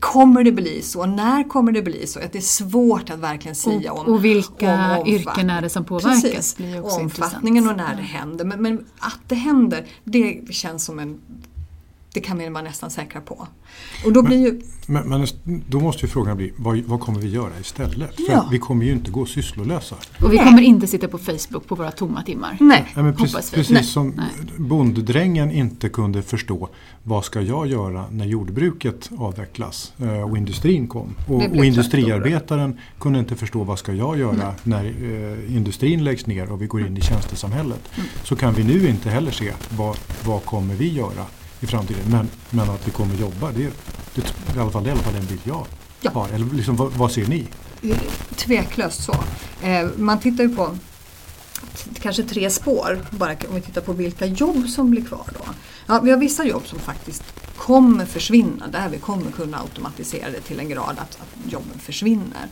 Kommer 0.00 0.44
det 0.44 0.52
bli 0.52 0.82
så? 0.82 1.06
När 1.06 1.48
kommer 1.48 1.72
det 1.72 1.82
bli 1.82 2.06
så? 2.06 2.20
Att 2.20 2.32
det 2.32 2.38
är 2.38 2.42
svårt 2.42 3.10
att 3.10 3.18
verkligen 3.18 3.54
säga 3.54 3.92
om. 3.92 4.06
Och 4.06 4.24
vilka 4.24 4.98
om 4.98 5.06
yrken 5.06 5.50
är 5.50 5.62
det 5.62 5.68
som 5.68 5.84
påverkas? 5.84 6.54
Precis, 6.54 6.56
omfattningen 6.82 7.64
intressant. 7.64 7.70
och 7.70 7.76
när 7.76 7.96
det 7.96 8.02
händer. 8.02 8.44
Men, 8.44 8.62
men, 8.62 8.84
att 8.98 9.20
det 9.28 9.34
händer, 9.34 9.86
det 10.04 10.54
känns 10.54 10.84
som 10.84 10.98
en 10.98 11.20
det 12.14 12.20
kan 12.20 12.38
vi 12.38 12.48
vara 12.48 12.62
nästan 12.62 12.90
säkra 12.90 13.20
på. 13.20 13.48
Och 14.04 14.12
då 14.12 14.22
men, 14.22 14.30
blir 14.30 14.38
ju... 14.38 14.62
men, 14.86 15.08
men, 15.08 15.26
då 15.68 15.80
måste 15.80 16.06
ju 16.06 16.08
frågan 16.08 16.36
bli, 16.36 16.52
vad, 16.56 16.78
vad 16.78 17.00
kommer 17.00 17.20
vi 17.20 17.28
göra 17.28 17.58
istället? 17.60 18.16
För 18.16 18.32
ja. 18.32 18.48
vi 18.50 18.58
kommer 18.58 18.84
ju 18.84 18.92
inte 18.92 19.10
gå 19.10 19.26
sysslolösa. 19.26 19.96
Och 20.22 20.32
vi 20.32 20.36
Nej. 20.36 20.46
kommer 20.46 20.62
inte 20.62 20.86
sitta 20.86 21.08
på 21.08 21.18
Facebook 21.18 21.66
på 21.66 21.74
våra 21.74 21.90
tomma 21.90 22.22
timmar. 22.22 22.56
Nej. 22.60 22.92
Ja, 22.94 23.02
men 23.02 23.16
precis, 23.16 23.50
precis 23.50 23.90
som 23.90 24.08
Nej. 24.16 24.26
bonddrängen 24.56 25.50
inte 25.50 25.88
kunde 25.88 26.22
förstå 26.22 26.68
vad 27.02 27.24
ska 27.24 27.40
jag 27.40 27.66
göra 27.66 28.04
när 28.10 28.26
jordbruket 28.26 29.10
avvecklas 29.18 29.92
eh, 29.98 30.30
och 30.30 30.36
industrin 30.36 30.88
kom. 30.88 31.14
Och, 31.28 31.42
och 31.42 31.64
industriarbetaren 31.64 32.78
kunde 32.98 33.18
inte 33.18 33.36
förstå 33.36 33.64
vad 33.64 33.78
ska 33.78 33.92
jag 33.92 34.18
göra 34.18 34.32
Nej. 34.32 34.54
när 34.62 34.84
eh, 34.84 35.56
industrin 35.56 36.04
läggs 36.04 36.26
ner 36.26 36.52
och 36.52 36.62
vi 36.62 36.66
går 36.66 36.86
in 36.86 36.96
i 36.96 37.00
tjänstesamhället. 37.00 37.90
Mm. 37.96 38.08
Så 38.24 38.36
kan 38.36 38.54
vi 38.54 38.64
nu 38.64 38.88
inte 38.88 39.10
heller 39.10 39.30
se 39.30 39.52
vad, 39.76 39.96
vad 40.24 40.44
kommer 40.44 40.74
vi 40.74 40.92
göra 40.92 41.26
i 41.62 41.66
framtiden. 41.66 42.02
Men, 42.10 42.28
men 42.50 42.70
att 42.70 42.88
vi 42.88 42.90
kommer 42.90 43.14
jobba, 43.14 43.52
det, 43.52 43.70
det, 44.14 44.22
i 44.56 44.58
alla 44.58 44.70
fall, 44.70 44.84
det 44.84 44.90
är 44.90 44.94
i 44.94 44.94
alla 44.94 45.02
fall 45.02 45.14
en 45.14 45.26
bild 45.26 45.40
jag 45.44 45.66
ja. 46.00 46.10
har. 46.10 46.28
Eller 46.28 46.46
liksom, 46.54 46.76
vad, 46.76 46.92
vad 46.92 47.12
ser 47.12 47.26
ni? 47.26 47.46
Tveklöst 48.36 49.04
så. 49.04 49.14
Eh, 49.62 49.88
man 49.96 50.20
tittar 50.20 50.44
ju 50.44 50.56
på 50.56 50.76
kanske 52.00 52.22
tre 52.22 52.50
spår, 52.50 53.06
bara 53.10 53.32
om 53.48 53.54
vi 53.54 53.60
tittar 53.60 53.80
på 53.80 53.92
vilka 53.92 54.26
jobb 54.26 54.68
som 54.68 54.90
blir 54.90 55.04
kvar 55.04 55.26
då. 55.32 55.52
Ja, 55.86 56.00
vi 56.00 56.10
har 56.10 56.18
vissa 56.18 56.44
jobb 56.44 56.66
som 56.66 56.78
faktiskt 56.78 57.24
kommer 57.56 58.06
försvinna, 58.06 58.68
där 58.68 58.88
vi 58.88 58.98
kommer 58.98 59.30
kunna 59.30 59.58
automatisera 59.58 60.30
det 60.30 60.40
till 60.40 60.60
en 60.60 60.68
grad 60.68 60.98
att, 60.98 61.18
att 61.20 61.52
jobben 61.52 61.78
försvinner. 61.78 62.48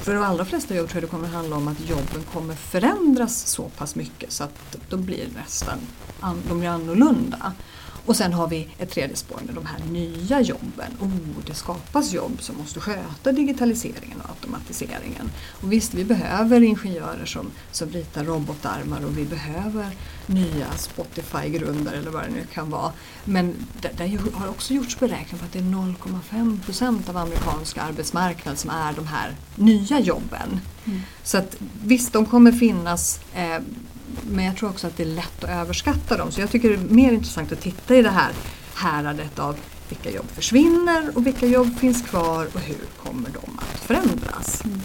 För 0.00 0.14
de 0.14 0.22
allra 0.22 0.44
flesta 0.44 0.74
jobb 0.74 0.88
tror 0.88 1.02
jag 1.02 1.10
det 1.10 1.16
kommer 1.16 1.28
handla 1.28 1.56
om 1.56 1.68
att 1.68 1.88
jobben 1.88 2.22
kommer 2.32 2.54
förändras 2.54 3.46
så 3.46 3.62
pass 3.62 3.94
mycket 3.94 4.32
så 4.32 4.44
att 4.44 4.76
då 4.88 4.96
blir 4.96 5.28
nästan 5.36 5.78
de 6.48 6.58
blir 6.58 6.68
annorlunda. 6.68 7.52
Och 8.08 8.16
sen 8.16 8.32
har 8.32 8.48
vi 8.48 8.68
ett 8.78 8.90
tredje 8.90 9.16
spår 9.16 9.40
med 9.46 9.54
de 9.54 9.66
här 9.66 9.78
nya 9.90 10.40
jobben. 10.40 10.96
Oh, 11.00 11.44
det 11.46 11.54
skapas 11.54 12.12
jobb 12.12 12.42
som 12.42 12.56
måste 12.56 12.80
sköta 12.80 13.32
digitaliseringen 13.32 14.20
och 14.20 14.30
automatiseringen. 14.30 15.30
Och 15.62 15.72
visst, 15.72 15.94
vi 15.94 16.04
behöver 16.04 16.60
ingenjörer 16.60 17.26
som, 17.26 17.50
som 17.72 17.88
ritar 17.88 18.24
robotarmar 18.24 19.04
och 19.04 19.18
vi 19.18 19.24
behöver 19.24 19.90
nya 20.26 20.72
Spotify-grundare 20.76 21.96
eller 21.96 22.10
vad 22.10 22.22
det 22.22 22.30
nu 22.30 22.44
kan 22.52 22.70
vara. 22.70 22.92
Men 23.24 23.54
det, 23.80 23.90
det 23.96 24.18
har 24.34 24.48
också 24.48 24.74
gjorts 24.74 24.98
beräkningar 24.98 25.38
på 25.38 25.44
att 25.44 25.52
det 25.52 25.58
är 25.58 25.62
0,5 25.62 26.62
procent 26.62 27.08
av 27.08 27.16
amerikansk 27.16 27.78
arbetsmarknad 27.78 28.58
som 28.58 28.70
är 28.70 28.92
de 28.92 29.06
här 29.06 29.36
nya 29.56 30.00
jobben. 30.00 30.60
Mm. 30.84 31.00
Så 31.22 31.38
att 31.38 31.56
visst, 31.82 32.12
de 32.12 32.26
kommer 32.26 32.52
finnas 32.52 33.20
eh, 33.34 33.58
men 34.28 34.44
jag 34.44 34.56
tror 34.56 34.70
också 34.70 34.86
att 34.86 34.96
det 34.96 35.02
är 35.02 35.06
lätt 35.06 35.44
att 35.44 35.50
överskatta 35.50 36.16
dem. 36.16 36.32
Så 36.32 36.40
jag 36.40 36.50
tycker 36.50 36.68
det 36.68 36.74
är 36.74 36.78
mer 36.78 37.12
intressant 37.12 37.52
att 37.52 37.60
titta 37.60 37.96
i 37.96 38.02
det 38.02 38.10
här 38.10 38.32
häradet 38.74 39.38
av 39.38 39.56
vilka 39.88 40.10
jobb 40.10 40.26
försvinner 40.30 41.16
och 41.16 41.26
vilka 41.26 41.46
jobb 41.46 41.78
finns 41.78 42.02
kvar 42.02 42.48
och 42.54 42.60
hur 42.60 42.84
kommer 43.04 43.30
de 43.30 43.58
att 43.58 43.80
förändras. 43.80 44.64
Mm. 44.64 44.80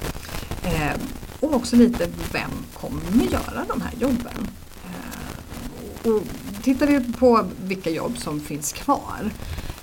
Eh, 0.64 0.98
och 1.40 1.54
också 1.54 1.76
lite, 1.76 2.10
vem 2.32 2.52
kommer 2.74 3.24
göra 3.24 3.66
de 3.68 3.82
här 3.82 3.94
jobben? 4.00 4.48
Eh, 4.86 6.12
och 6.12 6.24
tittar 6.64 6.88
vi 6.88 7.14
på 7.14 7.46
vilka 7.64 7.90
jobb 7.90 8.18
som 8.18 8.40
finns 8.40 8.74
kvar 8.74 9.30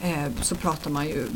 eh, 0.00 0.32
så 0.42 0.54
pratar 0.54 0.90
man 0.90 1.06
ju, 1.06 1.26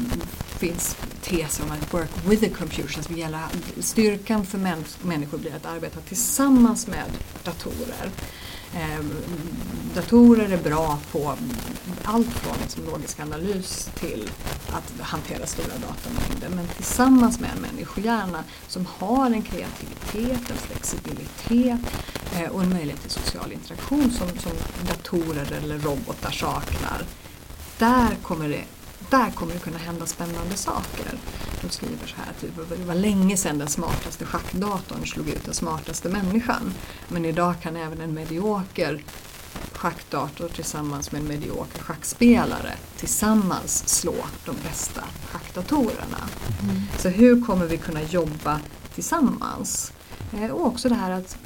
finns 0.59 0.97
teser 1.23 1.65
om 1.65 1.71
att 1.71 1.95
work 1.95 2.11
with 2.27 2.43
the 2.43 2.49
computer 2.49 3.03
som 3.03 3.17
gäller 3.17 3.41
styrkan 3.81 4.47
för 4.47 4.59
män, 4.59 4.85
människor 5.03 5.39
blir 5.39 5.55
att 5.57 5.67
arbeta 5.67 6.01
tillsammans 6.01 6.87
med 6.87 7.05
datorer. 7.45 8.11
Eh, 8.75 9.05
datorer 9.95 10.53
är 10.53 10.63
bra 10.63 10.99
på 11.13 11.35
allt 12.05 12.29
från 12.29 12.57
liksom 12.63 12.85
logisk 12.85 13.21
analys 13.21 13.91
till 13.95 14.31
att 14.69 15.01
hantera 15.01 15.47
stora 15.47 15.75
datamängder 15.75 16.49
men 16.57 16.69
tillsammans 16.69 17.41
med 17.41 17.51
en 17.57 17.63
människohjärna 17.63 18.45
som 18.69 18.87
har 18.99 19.27
en 19.27 19.43
kreativitet, 19.43 20.51
en 20.51 20.57
flexibilitet 20.57 21.81
eh, 22.35 22.51
och 22.51 22.63
en 22.63 22.71
möjlighet 22.71 23.03
till 23.03 23.11
social 23.11 23.53
interaktion 23.53 24.11
som, 24.11 24.29
som 24.29 24.53
datorer 24.87 25.53
eller 25.53 25.79
robotar 25.79 26.31
saknar 26.31 27.03
där 27.79 28.17
kommer 28.23 28.49
det 28.49 28.65
där 29.11 29.31
kommer 29.31 29.53
det 29.53 29.59
kunna 29.59 29.79
hända 29.79 30.07
spännande 30.07 30.57
saker. 30.57 31.19
De 31.63 31.71
skriver 31.71 32.07
så 32.07 32.17
här, 32.17 32.33
typ, 32.41 32.79
det 32.79 32.85
var 32.85 32.95
länge 32.95 33.37
sedan 33.37 33.59
den 33.59 33.69
smartaste 33.69 34.25
schackdatorn 34.25 35.07
slog 35.07 35.29
ut 35.29 35.45
den 35.45 35.55
smartaste 35.55 36.09
människan. 36.09 36.75
Men 37.09 37.25
idag 37.25 37.55
kan 37.63 37.77
även 37.77 38.01
en 38.01 38.15
medioker 38.15 39.05
schackdator 39.73 40.49
tillsammans 40.49 41.13
med 41.13 41.21
en 41.21 41.29
medioker 41.29 41.83
schackspelare 41.83 42.73
tillsammans 42.97 43.89
slå 43.89 44.15
de 44.45 44.57
bästa 44.69 45.05
schackdatorerna. 45.31 46.29
Mm. 46.63 46.83
Så 46.99 47.09
hur 47.09 47.43
kommer 47.43 47.67
vi 47.67 47.77
kunna 47.77 48.03
jobba 48.03 48.61
tillsammans? 48.95 49.93
Eh, 50.33 50.51
och 50.51 50.67
också 50.67 50.89
det 50.89 50.95
här 50.95 51.11
att 51.11 51.37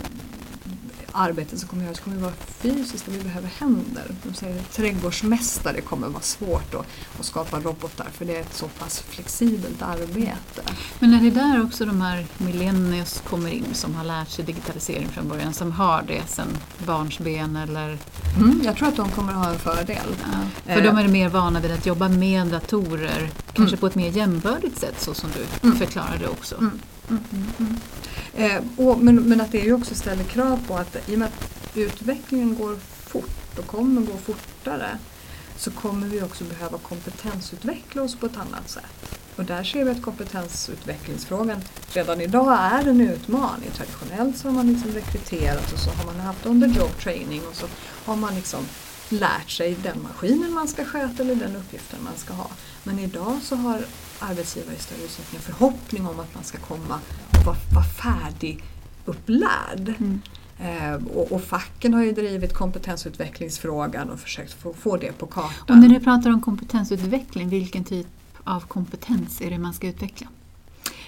arbete 1.18 1.58
som 1.58 1.68
kommer 1.68 1.84
göras 1.84 2.00
kommer 2.00 2.16
att 2.16 2.22
vara 2.22 2.32
fysiskt 2.48 3.08
och 3.08 3.14
vi 3.14 3.18
behöver 3.18 3.48
händer. 3.48 4.04
De 4.22 4.34
säger 4.34 4.60
att 4.60 4.72
trädgårdsmästare 4.72 5.80
kommer 5.80 6.08
vara 6.08 6.22
svårt 6.22 6.75
att, 6.75 6.87
att 7.18 7.26
skapa 7.26 7.60
robotar 7.60 8.06
för 8.12 8.25
det 8.25 8.37
är 8.37 8.40
ett 8.40 8.54
så 8.54 8.68
pass 8.68 9.00
flexibelt 9.00 9.82
arbete. 9.82 10.62
Men 10.98 11.14
är 11.14 11.20
det 11.20 11.30
där 11.30 11.64
också 11.64 11.84
de 11.84 12.00
här 12.00 12.26
millennials 12.38 13.22
kommer 13.28 13.50
in 13.50 13.66
som 13.72 13.94
har 13.94 14.04
lärt 14.04 14.30
sig 14.30 14.44
digitalisering 14.44 15.08
från 15.08 15.28
början, 15.28 15.52
som 15.52 15.72
har 15.72 16.02
det 16.06 16.22
sedan 16.26 16.48
barnsben 16.87 17.56
eller? 17.56 17.98
Mm, 18.37 18.60
jag 18.64 18.76
tror 18.76 18.88
att 18.88 18.96
de 18.96 19.10
kommer 19.10 19.32
att 19.32 19.38
ha 19.38 19.50
en 19.50 19.58
fördel. 19.58 20.16
Ja, 20.32 20.72
för 20.75 20.80
eh. 20.80 20.94
de 20.94 20.98
är 20.98 21.08
mer 21.08 21.28
vana 21.28 21.60
vid 21.60 21.70
att 21.70 21.87
jobba 21.87 22.08
med 22.08 22.46
datorer, 22.46 23.30
kanske 23.58 23.76
mm. 23.76 23.80
på 23.80 23.86
ett 23.86 23.94
mer 23.94 24.10
jämbördigt 24.10 24.78
sätt 24.78 25.00
så 25.00 25.14
som 25.14 25.30
du 25.36 25.68
mm. 25.68 25.78
förklarade 25.78 26.28
också. 26.28 26.56
Mm. 26.56 26.80
Eh, 28.34 28.62
och, 28.76 28.98
men, 28.98 29.16
men 29.16 29.40
att 29.40 29.52
det 29.52 29.58
ju 29.58 29.72
också 29.72 29.94
ställer 29.94 30.24
krav 30.24 30.66
på 30.66 30.76
att 30.76 30.96
i 31.06 31.14
och 31.14 31.18
med 31.18 31.28
att 31.28 31.76
utvecklingen 31.76 32.54
går 32.54 32.76
fort 33.06 33.58
och 33.58 33.66
kommer 33.66 34.00
gå 34.00 34.16
fortare 34.16 34.98
så 35.56 35.70
kommer 35.70 36.06
vi 36.06 36.22
också 36.22 36.44
behöva 36.44 36.78
kompetensutveckla 36.78 38.02
oss 38.02 38.16
på 38.16 38.26
ett 38.26 38.36
annat 38.36 38.70
sätt. 38.70 39.18
Och 39.36 39.44
där 39.44 39.64
ser 39.64 39.84
vi 39.84 39.90
att 39.90 40.02
kompetensutvecklingsfrågan 40.02 41.60
redan 41.92 42.20
idag 42.20 42.58
är 42.60 42.88
en 42.88 43.00
utmaning. 43.00 43.70
Traditionellt 43.76 44.38
så 44.38 44.48
har 44.48 44.54
man 44.54 44.72
liksom 44.72 44.92
rekryterat 44.92 45.72
och 45.72 45.78
så 45.78 45.90
har 45.90 46.04
man 46.04 46.20
haft 46.20 46.46
on 46.46 46.60
the 46.60 46.80
job 46.80 46.98
training 47.02 47.42
och 47.50 47.56
så 47.56 47.66
har 48.04 48.16
man 48.16 48.34
liksom 48.34 48.60
lärt 49.08 49.50
sig 49.50 49.76
den 49.82 50.02
maskinen 50.02 50.54
man 50.54 50.68
ska 50.68 50.84
sköta 50.84 51.22
eller 51.22 51.34
den 51.34 51.56
uppgiften 51.56 52.04
man 52.04 52.16
ska 52.16 52.32
ha. 52.32 52.50
Men 52.84 52.98
idag 52.98 53.38
så 53.42 53.56
har 53.56 53.84
arbetsgivare 54.18 54.74
i 54.74 54.78
större 54.78 55.04
utsträckning 55.04 55.40
förhoppning 55.40 56.06
om 56.06 56.20
att 56.20 56.34
man 56.34 56.44
ska 56.44 56.58
komma 56.58 57.00
och 57.30 57.44
vara, 57.46 57.56
vara 57.74 57.84
färdigupplärd. 57.84 59.94
Mm. 59.98 60.20
Eh, 60.60 60.94
och, 60.94 61.32
och, 61.32 61.44
facken 61.44 61.94
har 61.94 62.02
ju 62.02 62.12
drivit 62.12 62.54
kompetensutvecklingsfrågan 62.54 64.10
och 64.10 64.20
försökt 64.20 64.52
få, 64.52 64.74
få 64.74 64.96
det 64.96 65.18
på 65.18 65.26
kartan. 65.26 65.76
Och 65.76 65.78
när 65.78 65.88
du 65.88 66.00
pratar 66.00 66.30
om 66.30 66.42
kompetensutveckling, 66.42 67.48
vilken 67.48 67.84
typ 67.84 68.06
av 68.44 68.60
kompetens 68.60 69.40
är 69.40 69.50
det 69.50 69.58
man 69.58 69.74
ska 69.74 69.88
utveckla? 69.88 70.26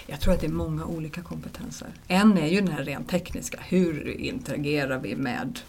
Jag 0.07 0.19
tror 0.19 0.33
att 0.33 0.41
det 0.41 0.47
är 0.47 0.51
många 0.51 0.85
olika 0.85 1.21
kompetenser. 1.21 1.87
En 2.07 2.37
är 2.37 2.47
ju 2.47 2.61
den 2.61 2.71
här 2.71 2.83
rent 2.83 3.09
tekniska, 3.09 3.59
hur 3.61 4.19
interagerar 4.19 4.99
vi 4.99 5.15
med 5.15 5.59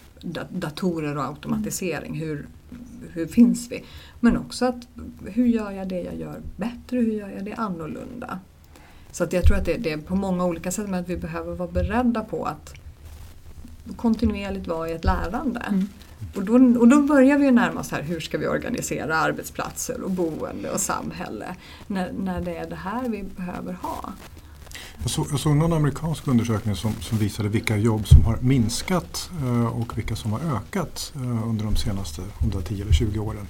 datorer 0.50 1.16
och 1.16 1.24
automatisering? 1.24 2.14
Hur, 2.14 2.46
hur 3.12 3.26
finns 3.26 3.70
vi? 3.70 3.84
Men 4.20 4.36
också 4.36 4.64
att 4.64 4.88
hur 5.26 5.46
gör 5.46 5.70
jag 5.70 5.88
det 5.88 6.02
jag 6.02 6.14
gör 6.14 6.40
bättre? 6.56 6.96
Hur 6.98 7.12
gör 7.12 7.28
jag 7.28 7.44
det 7.44 7.54
annorlunda? 7.54 8.38
Så 9.12 9.24
att 9.24 9.32
jag 9.32 9.44
tror 9.44 9.56
att 9.56 9.64
det, 9.64 9.76
det 9.76 9.92
är 9.92 9.98
på 9.98 10.14
många 10.14 10.44
olika 10.44 10.70
sätt 10.70 10.88
men 10.88 11.00
att 11.00 11.08
vi 11.08 11.16
behöver 11.16 11.54
vara 11.54 11.70
beredda 11.70 12.24
på 12.24 12.44
att 12.44 12.74
kontinuerligt 13.96 14.66
vara 14.66 14.88
i 14.88 14.92
ett 14.92 15.04
lärande. 15.04 15.60
Mm. 15.60 15.88
Och, 16.34 16.44
då, 16.44 16.80
och 16.80 16.88
då 16.88 17.02
börjar 17.02 17.38
vi 17.38 17.44
ju 17.44 17.50
närma 17.50 17.80
oss 17.80 17.90
här, 17.90 18.02
hur 18.02 18.20
ska 18.20 18.38
vi 18.38 18.46
organisera 18.46 19.16
arbetsplatser 19.16 20.02
och 20.02 20.10
boende 20.10 20.70
och 20.70 20.80
samhälle 20.80 21.56
när, 21.86 22.12
när 22.12 22.40
det 22.40 22.56
är 22.56 22.70
det 22.70 22.76
här 22.76 23.08
vi 23.08 23.22
behöver 23.22 23.72
ha. 23.72 24.12
Jag 25.00 25.10
såg, 25.10 25.26
jag 25.30 25.40
såg 25.40 25.56
någon 25.56 25.72
amerikansk 25.72 26.28
undersökning 26.28 26.76
som, 26.76 26.92
som 27.00 27.18
visade 27.18 27.48
vilka 27.48 27.76
jobb 27.76 28.08
som 28.08 28.24
har 28.24 28.38
minskat 28.40 29.30
eh, 29.42 29.66
och 29.66 29.98
vilka 29.98 30.16
som 30.16 30.32
har 30.32 30.40
ökat 30.40 31.12
eh, 31.16 31.48
under 31.48 31.64
de 31.64 31.76
senaste 31.76 32.22
110 32.38 32.82
eller 32.82 32.92
20 32.92 33.18
åren. 33.18 33.48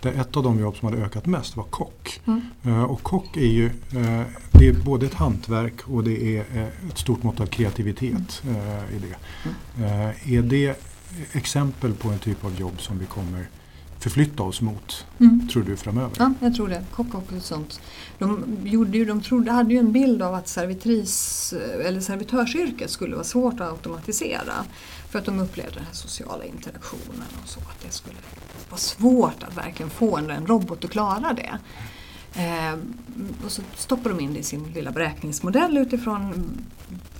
Där 0.00 0.12
ett 0.12 0.36
av 0.36 0.42
de 0.42 0.60
jobb 0.60 0.76
som 0.76 0.88
hade 0.88 1.02
ökat 1.04 1.26
mest 1.26 1.56
var 1.56 1.64
kock. 1.64 2.20
Mm. 2.26 2.40
Eh, 2.64 2.84
och 2.84 3.02
kock 3.02 3.36
är 3.36 3.46
ju 3.46 3.70
det 4.58 4.68
är 4.68 4.72
både 4.72 5.06
ett 5.06 5.14
hantverk 5.14 5.88
och 5.88 6.04
det 6.04 6.36
är 6.36 6.70
ett 6.90 6.98
stort 6.98 7.22
mått 7.22 7.40
av 7.40 7.46
kreativitet 7.46 8.42
eh, 8.44 8.96
i 8.96 8.98
det. 8.98 9.16
Eh, 9.84 10.32
är 10.34 10.42
det 10.42 10.80
exempel 11.32 11.94
på 11.94 12.08
en 12.08 12.18
typ 12.18 12.44
av 12.44 12.60
jobb 12.60 12.80
som 12.80 12.98
vi 12.98 13.06
kommer 13.06 13.48
förflytta 14.04 14.42
oss 14.42 14.60
mot, 14.60 15.06
Mm. 15.18 15.48
tror 15.48 15.62
du, 15.62 15.76
framöver? 15.76 16.10
Ja, 16.18 16.32
jag 16.40 16.54
tror 16.54 16.68
det. 16.68 16.84
Kock 16.92 17.14
och 17.14 17.22
sånt. 17.42 17.80
De, 18.18 18.44
gjorde 18.64 18.98
ju, 18.98 19.04
de 19.04 19.20
trodde, 19.22 19.50
hade 19.52 19.72
ju 19.72 19.78
en 19.78 19.92
bild 19.92 20.22
av 20.22 20.34
att 20.34 20.48
servitris, 20.48 21.52
eller 21.84 22.00
servitörsyrket 22.00 22.90
skulle 22.90 23.14
vara 23.14 23.24
svårt 23.24 23.60
att 23.60 23.70
automatisera. 23.70 24.52
För 25.10 25.18
att 25.18 25.24
de 25.24 25.40
upplevde 25.40 25.74
den 25.74 25.84
här 25.84 25.92
sociala 25.94 26.44
interaktionen 26.44 27.26
och 27.42 27.48
så. 27.48 27.60
Att 27.60 27.80
det 27.82 27.90
skulle 27.90 28.16
vara 28.70 28.78
svårt 28.78 29.42
att 29.42 29.56
verkligen 29.56 29.90
få 29.90 30.16
en, 30.16 30.30
en 30.30 30.46
robot 30.46 30.84
att 30.84 30.90
klara 30.90 31.32
det. 31.32 31.58
Eh, 32.42 32.74
och 33.44 33.50
så 33.52 33.62
stoppade 33.76 34.14
de 34.14 34.20
in 34.24 34.32
det 34.34 34.40
i 34.40 34.42
sin 34.42 34.64
lilla 34.74 34.90
beräkningsmodell 34.90 35.76
utifrån 35.78 36.48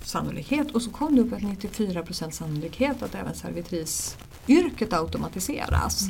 sannolikhet 0.04 0.70
och 0.70 0.82
så 0.82 0.90
kom 0.90 1.16
det 1.16 1.22
upp 1.22 1.32
att 1.32 1.40
94% 1.40 2.30
sannolikhet 2.30 3.02
att 3.02 3.14
även 3.14 3.34
servitrisyrket 3.34 4.92
automatiseras. 4.92 6.08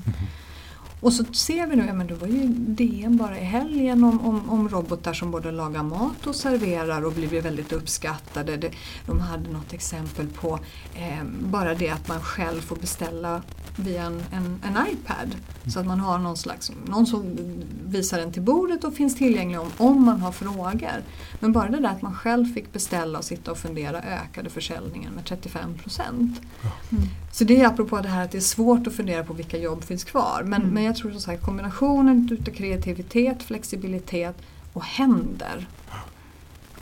Och 1.05 1.13
så 1.13 1.25
ser 1.25 1.67
vi 1.67 1.77
nu, 1.77 1.85
ja 1.87 1.93
men 1.93 2.07
det 2.07 2.15
var 2.15 2.27
ju 2.27 2.47
DN 2.49 3.17
bara 3.17 3.39
i 3.39 3.45
helgen 3.45 4.05
om, 4.05 4.21
om, 4.21 4.51
om 4.51 4.69
robotar 4.69 5.13
som 5.13 5.31
både 5.31 5.51
lagar 5.51 5.83
mat 5.83 6.27
och 6.27 6.35
serverar 6.35 7.05
och 7.05 7.13
blir 7.13 7.43
väldigt 7.43 7.73
uppskattade. 7.73 8.57
Det, 8.57 8.71
de 9.07 9.21
hade 9.21 9.51
något 9.51 9.73
exempel 9.73 10.27
på 10.27 10.59
eh, 10.95 11.25
bara 11.41 11.75
det 11.75 11.89
att 11.89 12.09
man 12.09 12.21
själv 12.21 12.61
får 12.61 12.77
beställa 12.77 13.43
via 13.77 14.03
en, 14.03 14.23
en, 14.33 14.61
en 14.65 14.87
iPad. 14.93 15.37
Så 15.73 15.81
att 15.81 15.87
man 15.87 16.01
har 16.01 16.19
någon 16.19 16.37
slags, 16.37 16.73
någon 16.87 17.07
som 17.07 17.37
visar 17.87 18.19
den 18.19 18.33
till 18.33 18.43
bordet 18.43 18.85
och 18.85 18.95
finns 18.95 19.17
tillgänglig 19.17 19.61
om, 19.61 19.71
om 19.77 20.05
man 20.05 20.21
har 20.21 20.33
frågor. 20.33 21.03
Men 21.41 21.53
bara 21.53 21.69
det 21.69 21.81
där 21.81 21.89
att 21.89 22.03
man 22.03 22.15
själv 22.15 22.55
fick 22.55 22.73
beställa 22.73 23.19
och 23.19 23.25
sitta 23.25 23.51
och 23.51 23.59
fundera 23.59 24.03
ökade 24.03 24.51
försäljningen 24.51 25.13
med 25.13 25.25
35 25.25 25.79
procent. 25.79 26.41
Så 27.33 27.45
det 27.45 27.61
är 27.61 27.67
apropå 27.67 28.01
det 28.01 28.09
här 28.09 28.25
att 28.25 28.31
det 28.31 28.39
är 28.39 28.43
svårt 28.43 28.87
att 28.87 28.93
fundera 28.93 29.25
på 29.25 29.33
vilka 29.33 29.59
jobb 29.59 29.85
finns 29.85 30.05
kvar. 30.05 30.43
Men, 30.45 30.63
Mm. 30.63 30.75
men 30.75 30.85
jag 30.95 31.01
tror 31.01 31.13
som 31.13 31.21
sagt 31.21 31.43
kombinationen 31.43 32.29
utav 32.33 32.53
kreativitet, 32.53 33.43
flexibilitet 33.43 34.37
och 34.73 34.85
händer. 34.85 35.67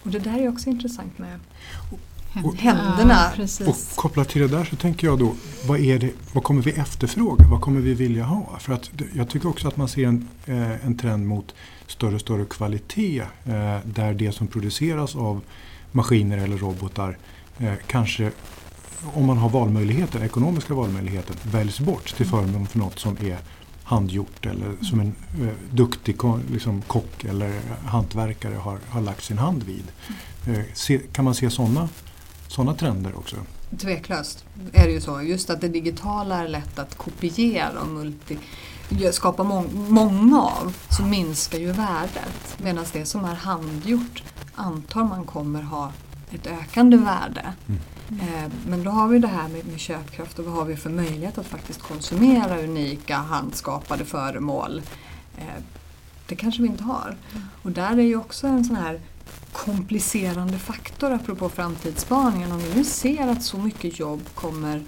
Och 0.03 0.11
det 0.11 0.19
där 0.19 0.39
är 0.39 0.49
också 0.49 0.71
intressant 0.71 1.19
med 1.19 1.41
händerna. 2.57 3.33
Ja, 3.39 3.67
Och 3.67 3.77
kopplat 3.97 4.29
till 4.29 4.43
det 4.43 4.49
där 4.49 4.65
så 4.65 4.77
tänker 4.77 5.07
jag 5.07 5.19
då, 5.19 5.35
vad, 5.67 5.81
är 5.81 5.99
det, 5.99 6.11
vad 6.33 6.45
kommer 6.45 6.63
vi 6.63 6.71
efterfråga? 6.71 7.45
Vad 7.49 7.61
kommer 7.61 7.81
vi 7.81 7.95
vilja 7.95 8.25
ha? 8.25 8.59
För 8.59 8.73
att 8.73 8.91
jag 9.15 9.29
tycker 9.29 9.49
också 9.49 9.69
att 9.69 9.77
man 9.77 9.89
ser 9.89 10.07
en, 10.07 10.29
eh, 10.47 10.87
en 10.87 10.97
trend 10.97 11.27
mot 11.27 11.55
större 11.87 12.15
och 12.15 12.21
större 12.21 12.45
kvalitet 12.45 13.21
eh, 13.45 13.79
där 13.85 14.15
det 14.15 14.33
som 14.33 14.47
produceras 14.47 15.17
av 15.17 15.41
maskiner 15.93 16.39
eller 16.39 16.57
robotar 16.57 17.19
eh, 17.59 17.75
kanske, 17.87 18.31
om 19.15 19.27
man 19.27 19.39
har 19.39 19.49
valmöjligheter, 19.49 20.25
ekonomiska 20.25 20.75
valmöjligheter, 20.75 21.37
väljs 21.43 21.81
bort 21.81 22.17
till 22.17 22.27
förmån 22.27 22.67
för 22.67 22.79
något 22.79 22.99
som 22.99 23.17
är 23.21 23.39
handgjort 23.93 24.47
eller 24.47 24.77
som 24.83 25.01
en 25.01 25.15
eh, 25.41 25.55
duktig 25.71 26.17
liksom, 26.53 26.83
kock 26.83 27.25
eller 27.25 27.61
hantverkare 27.85 28.55
har, 28.55 28.79
har 28.89 29.01
lagt 29.01 29.25
sin 29.25 29.39
hand 29.39 29.63
vid. 29.63 29.85
Eh, 30.47 30.65
se, 30.75 30.99
kan 30.99 31.25
man 31.25 31.35
se 31.35 31.51
sådana 31.51 31.89
såna 32.49 32.75
trender 32.75 33.19
också? 33.19 33.37
Tveklöst 33.79 34.45
är 34.73 34.87
det 34.87 34.93
ju 34.93 35.01
så. 35.01 35.23
Just 35.23 35.51
att 35.51 35.61
det 35.61 35.69
digitala 35.69 36.45
är 36.45 36.49
lätt 36.49 36.79
att 36.79 36.99
kopiera 36.99 37.81
och 37.81 37.89
multi, 37.89 38.39
skapa 39.13 39.43
mång, 39.43 39.87
många 39.89 40.43
av 40.43 40.77
så 40.91 41.03
minskar 41.03 41.59
ju 41.59 41.73
värdet. 41.73 42.57
Medan 42.59 42.85
det 42.93 43.07
som 43.07 43.25
är 43.25 43.35
handgjort 43.35 44.23
antar 44.55 45.05
man 45.05 45.25
kommer 45.25 45.63
ha 45.63 45.93
ett 46.31 46.47
ökande 46.47 46.97
värde. 46.97 47.53
Eh, 48.21 48.51
Men 48.67 48.83
då 48.85 48.91
har 48.91 49.09
vi 49.09 49.19
det 49.19 49.29
här 49.29 49.49
med, 49.49 49.67
med 49.67 49.81
köpkraft 49.81 50.39
och 50.39 50.45
vad 50.45 50.55
har 50.55 50.65
vi 50.65 50.77
för 50.77 50.91
möjlighet 50.91 51.39
att 51.39 51.47
faktiskt 51.47 51.83
konsumera 51.83 52.63
unika 52.63 53.17
handskapade 53.17 54.05
föremål. 54.05 54.83
Eh, 55.39 55.45
Det 56.27 56.37
kanske 56.37 56.63
vi 56.63 56.69
inte 56.69 56.85
har. 56.85 57.17
Och 57.63 57.73
där 57.73 57.93
är 57.99 58.03
ju 58.03 58.17
också 58.17 58.47
en 58.47 58.65
sån 58.65 58.77
här 58.77 59.01
komplicerande 59.53 60.59
faktor 60.59 61.13
apropå 61.13 61.49
framtidsspaningen. 61.49 62.53
Om 62.53 62.59
vi 62.59 62.75
nu 62.75 62.85
ser 62.85 63.29
att 63.29 63.43
så 63.43 63.59
mycket 63.59 63.99
jobb 63.99 64.21
kommer 64.35 64.83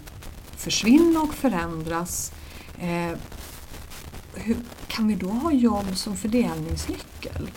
försvinna 0.56 1.20
och 1.20 1.34
förändras. 1.34 2.32
Eh, 2.78 3.18
hur, 4.34 4.56
kan 4.88 5.08
vi 5.08 5.14
då 5.14 5.28
ha 5.28 5.52
jobb 5.52 5.96
som 5.96 6.16
fördelningsnyckel? 6.16 7.50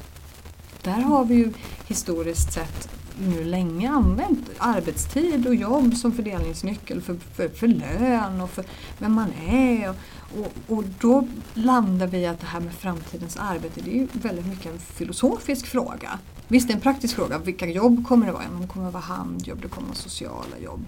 Där 0.83 1.01
har 1.01 1.25
vi 1.25 1.35
ju 1.35 1.53
historiskt 1.87 2.53
sett 2.53 2.89
nu 3.19 3.43
länge 3.43 3.89
använt 3.89 4.49
arbetstid 4.57 5.47
och 5.47 5.55
jobb 5.55 5.95
som 5.95 6.11
fördelningsnyckel 6.11 7.01
för, 7.01 7.15
för, 7.33 7.49
för 7.49 7.67
lön 7.67 8.41
och 8.41 8.49
för 8.49 8.65
vem 8.99 9.13
man 9.13 9.33
är. 9.47 9.89
Och, 9.89 9.95
och, 10.39 10.77
och 10.77 10.83
då 10.99 11.27
landar 11.53 12.07
vi 12.07 12.17
i 12.17 12.25
att 12.25 12.39
det 12.39 12.47
här 12.47 12.59
med 12.59 12.73
framtidens 12.73 13.37
arbete 13.37 13.81
det 13.81 13.91
är 13.91 13.95
ju 13.95 14.07
väldigt 14.11 14.47
mycket 14.47 14.65
en 14.65 14.79
filosofisk 14.79 15.67
fråga. 15.67 16.19
Visst 16.47 16.67
det 16.67 16.71
är 16.71 16.75
en 16.75 16.81
praktisk 16.81 17.15
fråga, 17.15 17.37
vilka 17.37 17.65
jobb 17.65 18.07
kommer 18.07 18.25
det 18.25 18.31
vara? 18.31 18.43
Ja, 18.43 18.61
det 18.61 18.67
kommer 18.67 18.87
att 18.87 18.93
vara 18.93 19.03
handjobb, 19.03 19.61
det 19.61 19.67
kommer 19.67 19.87
att 19.87 19.97
vara 19.97 20.09
sociala 20.09 20.59
jobb, 20.63 20.85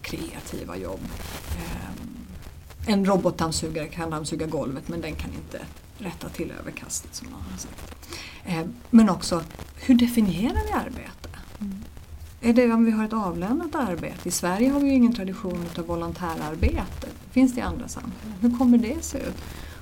kreativa 0.00 0.76
jobb. 0.76 1.00
Ehm, 1.56 2.16
en 2.86 3.06
robotdammsugare 3.06 3.86
kan 3.86 4.10
dammsuga 4.10 4.46
golvet 4.46 4.88
men 4.88 5.00
den 5.00 5.14
kan 5.14 5.30
inte 5.32 5.66
rätta 5.98 6.28
till 6.28 6.52
överkastet 6.60 7.14
som 7.14 7.28
någon 7.28 7.42
har 7.50 7.58
sagt. 7.58 7.96
Ehm, 8.44 8.74
men 8.90 9.10
också, 9.10 9.44
hur 9.74 9.94
definierar 9.94 10.62
vi 10.66 10.72
arbete? 10.72 11.25
Är 12.46 12.52
det 12.52 12.72
om 12.72 12.84
vi 12.84 12.90
har 12.90 13.04
ett 13.04 13.12
avlönat 13.12 13.74
arbete? 13.74 14.28
I 14.28 14.30
Sverige 14.30 14.70
har 14.70 14.80
vi 14.80 14.88
ju 14.88 14.94
ingen 14.94 15.14
tradition 15.14 15.64
av 15.78 15.86
volontärarbete. 15.86 17.06
Finns 17.30 17.54
det 17.54 17.58
i 17.60 17.62
andra 17.62 17.88
samhällen? 17.88 18.34
Hur 18.40 18.58
kommer 18.58 18.78
det 18.78 18.96
se 19.04 19.18
ut? 19.18 19.34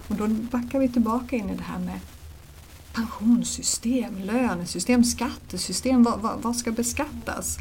Och 0.09 0.15
då 0.17 0.27
backar 0.29 0.79
vi 0.79 0.89
tillbaka 0.89 1.37
in 1.37 1.51
i 1.51 1.57
det 1.57 1.63
här 1.63 1.79
med 1.79 2.01
pensionssystem, 2.93 4.15
lönesystem, 4.25 5.05
skattesystem. 5.05 6.03
Vad, 6.03 6.21
vad, 6.21 6.43
vad 6.43 6.57
ska 6.57 6.73
beskattas? 6.73 7.59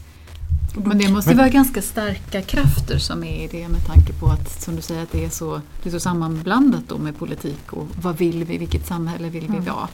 Men 0.85 0.97
det 0.97 1.11
måste 1.11 1.29
Men- 1.29 1.37
vara 1.37 1.49
ganska 1.49 1.81
starka 1.81 2.41
krafter 2.41 2.97
som 2.97 3.23
är 3.23 3.43
i 3.43 3.47
det 3.47 3.67
med 3.69 3.85
tanke 3.85 4.13
på 4.13 4.27
att, 4.27 4.61
som 4.61 4.75
du 4.75 4.81
säger, 4.81 5.03
att 5.03 5.11
det 5.11 5.25
är 5.25 5.29
så, 5.29 5.61
det 5.83 5.89
är 5.89 5.91
så 5.91 5.99
sammanblandat 5.99 6.83
då 6.87 6.97
med 6.97 7.17
politik 7.17 7.73
och 7.73 7.87
vad 8.01 8.17
vill 8.17 8.43
vi, 8.43 8.57
vilket 8.57 8.87
samhälle 8.87 9.29
vill 9.29 9.41
vi 9.47 9.57
Mm. 9.57 9.65
vara? 9.65 9.87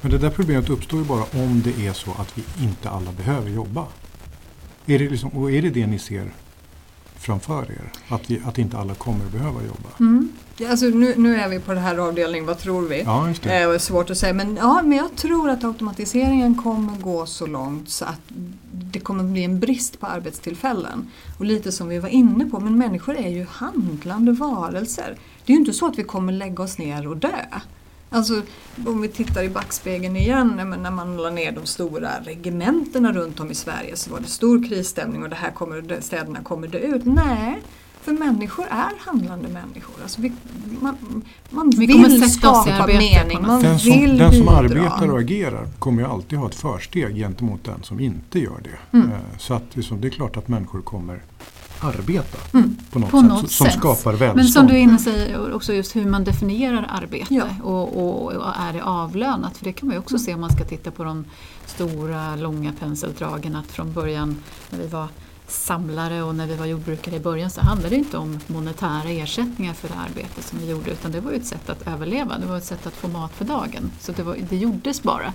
Men 0.00 0.10
det 0.10 0.18
där 0.18 0.30
problemet 0.30 0.70
uppstår 0.70 0.98
ju 1.00 1.04
bara 1.06 1.22
om 1.44 1.62
det 1.64 1.86
är 1.86 1.92
så 1.92 2.10
att 2.10 2.38
vi 2.38 2.64
inte 2.64 2.90
alla 2.90 3.12
behöver 3.12 3.50
jobba. 3.50 3.86
Är 4.86 4.98
det 4.98 5.08
liksom, 5.08 5.30
och 5.30 5.50
är 5.52 5.62
det 5.62 5.70
det 5.70 5.86
ni 5.86 5.98
ser 5.98 6.32
framför 7.16 7.62
er? 7.62 7.92
Att, 8.08 8.30
vi, 8.30 8.40
att 8.44 8.58
inte 8.58 8.78
alla 8.78 8.94
kommer 8.94 9.24
behöva 9.24 9.62
jobba? 9.62 9.88
Mm. 10.00 10.32
Ja, 10.56 10.70
Alltså, 10.70 10.86
nu, 10.86 11.14
nu 11.16 11.36
är 11.36 11.48
vi 11.48 11.60
på 11.60 11.72
den 11.72 11.82
här 11.82 11.98
avdelningen, 11.98 12.46
vad 12.46 12.58
tror 12.58 12.88
vi? 12.88 13.02
Ja, 13.02 13.28
just 13.28 13.42
det. 13.42 13.60
Eh, 13.60 13.68
och 13.68 13.74
är 13.74 13.78
svårt 13.78 14.10
att 14.10 14.18
säga 14.18 14.32
men, 14.32 14.56
ja, 14.56 14.82
men 14.82 14.98
jag 14.98 15.16
tror 15.16 15.50
att 15.50 15.64
automatiseringen 15.64 16.54
kommer 16.62 16.98
gå 16.98 17.26
så 17.26 17.46
långt 17.46 17.90
så 17.90 18.04
att 18.04 18.20
det 18.72 19.00
kommer 19.00 19.24
bli 19.24 19.44
en 19.44 19.60
brist 19.60 20.00
på 20.00 20.06
arbetstillfällen. 20.06 21.10
Och 21.38 21.44
lite 21.44 21.72
som 21.72 21.88
vi 21.88 21.98
var 21.98 22.08
inne 22.08 22.44
på, 22.44 22.60
men 22.60 22.78
människor 22.78 23.16
är 23.16 23.28
ju 23.28 23.46
handlande 23.50 24.32
varelser. 24.32 25.16
Det 25.44 25.52
är 25.52 25.54
ju 25.54 25.60
inte 25.60 25.72
så 25.72 25.86
att 25.86 25.98
vi 25.98 26.04
kommer 26.04 26.32
lägga 26.32 26.62
oss 26.62 26.78
ner 26.78 27.08
och 27.08 27.16
dö. 27.16 27.46
Alltså 28.12 28.42
om 28.86 29.00
vi 29.00 29.08
tittar 29.08 29.42
i 29.42 29.48
backspegeln 29.48 30.16
igen, 30.16 30.60
när 30.82 30.90
man 30.90 31.16
la 31.16 31.30
ner 31.30 31.52
de 31.52 31.66
stora 31.66 32.10
regementena 32.24 33.12
runt 33.12 33.40
om 33.40 33.50
i 33.50 33.54
Sverige 33.54 33.96
så 33.96 34.10
var 34.10 34.20
det 34.20 34.26
stor 34.26 34.68
krisstämning 34.68 35.22
och 35.22 35.28
det 35.30 35.36
här 35.36 35.50
kommer, 35.50 36.00
städerna 36.00 36.42
kommer 36.42 36.68
dö 36.68 36.78
ut. 36.78 37.02
Nej, 37.04 37.58
för 38.02 38.12
människor 38.12 38.64
är 38.70 38.92
handlande 38.98 39.48
människor. 39.48 39.94
Alltså 40.02 40.20
vi, 40.20 40.32
man 40.80 41.22
man 41.50 41.70
Vi 41.76 41.88
kommer 41.88 42.08
vill 42.08 42.30
skapa 42.30 42.86
mening, 42.86 43.42
man 43.42 43.62
Den 43.62 43.78
som, 43.78 43.92
vill 43.92 44.18
den 44.18 44.32
som 44.32 44.40
bidra. 44.40 44.56
arbetar 44.56 45.10
och 45.12 45.18
agerar 45.20 45.66
kommer 45.78 46.02
ju 46.02 46.08
alltid 46.08 46.38
ha 46.38 46.48
ett 46.48 46.54
försteg 46.54 47.16
gentemot 47.16 47.64
den 47.64 47.82
som 47.82 48.00
inte 48.00 48.38
gör 48.38 48.60
det. 48.64 48.96
Mm. 48.98 49.10
Eh, 49.10 49.16
Så 49.38 49.54
att 49.54 49.76
liksom, 49.76 50.00
det 50.00 50.08
är 50.08 50.10
klart 50.10 50.36
att 50.36 50.48
människor 50.48 50.82
kommer 50.82 51.20
arbeta 51.80 52.38
Mm. 52.58 52.76
på 52.90 52.98
något 52.98 53.10
På 53.10 53.20
sätt 53.20 53.28
något 53.28 53.50
som 53.50 53.66
sätt. 53.66 53.78
skapar 53.78 54.12
välstånd. 54.12 54.36
Men 54.36 54.48
som 54.48 54.66
du 54.66 54.74
är 54.74 54.78
inne 54.78 54.94
och 54.94 55.00
säger 55.00 55.52
också 55.54 55.72
just 55.72 55.96
hur 55.96 56.04
man 56.06 56.24
definierar 56.24 56.86
arbete 56.90 57.34
Ja. 57.34 57.44
och, 57.62 57.96
och, 58.04 58.32
och 58.32 58.52
är 58.58 58.72
det 58.72 58.82
avlönat? 58.84 59.56
För 59.56 59.64
det 59.64 59.72
kan 59.72 59.88
man 59.88 59.94
ju 59.94 60.00
också 60.00 60.18
se 60.18 60.34
om 60.34 60.40
man 60.40 60.50
ska 60.50 60.64
titta 60.64 60.90
på 60.90 61.04
de 61.04 61.24
stora 61.66 62.36
långa 62.36 62.72
penseldragen 62.80 63.56
att 63.56 63.66
från 63.66 63.92
början 63.92 64.36
när 64.70 64.78
vi 64.78 64.86
var 64.86 65.08
samlare 65.48 66.22
och 66.22 66.34
när 66.34 66.46
vi 66.46 66.54
var 66.56 66.66
jordbrukare 66.66 67.16
i 67.16 67.20
början 67.20 67.50
så 67.50 67.60
handlade 67.60 67.88
det 67.94 67.96
inte 67.96 68.16
om 68.16 68.38
monetära 68.46 69.10
ersättningar 69.10 69.74
för 69.74 69.88
det 69.88 69.94
arbete 69.94 70.42
som 70.42 70.58
vi 70.58 70.70
gjorde 70.70 70.90
utan 70.90 71.12
det 71.12 71.20
var 71.20 71.30
ju 71.30 71.36
ett 71.36 71.46
sätt 71.46 71.70
att 71.70 71.86
överleva, 71.88 72.38
det 72.38 72.46
var 72.46 72.56
ett 72.56 72.64
sätt 72.64 72.86
att 72.86 72.92
få 72.94 73.08
mat 73.08 73.32
för 73.32 73.44
dagen. 73.44 73.90
Så 74.00 74.12
det, 74.12 74.22
var, 74.22 74.36
det 74.50 74.56
gjordes 74.56 75.02
bara. 75.02 75.32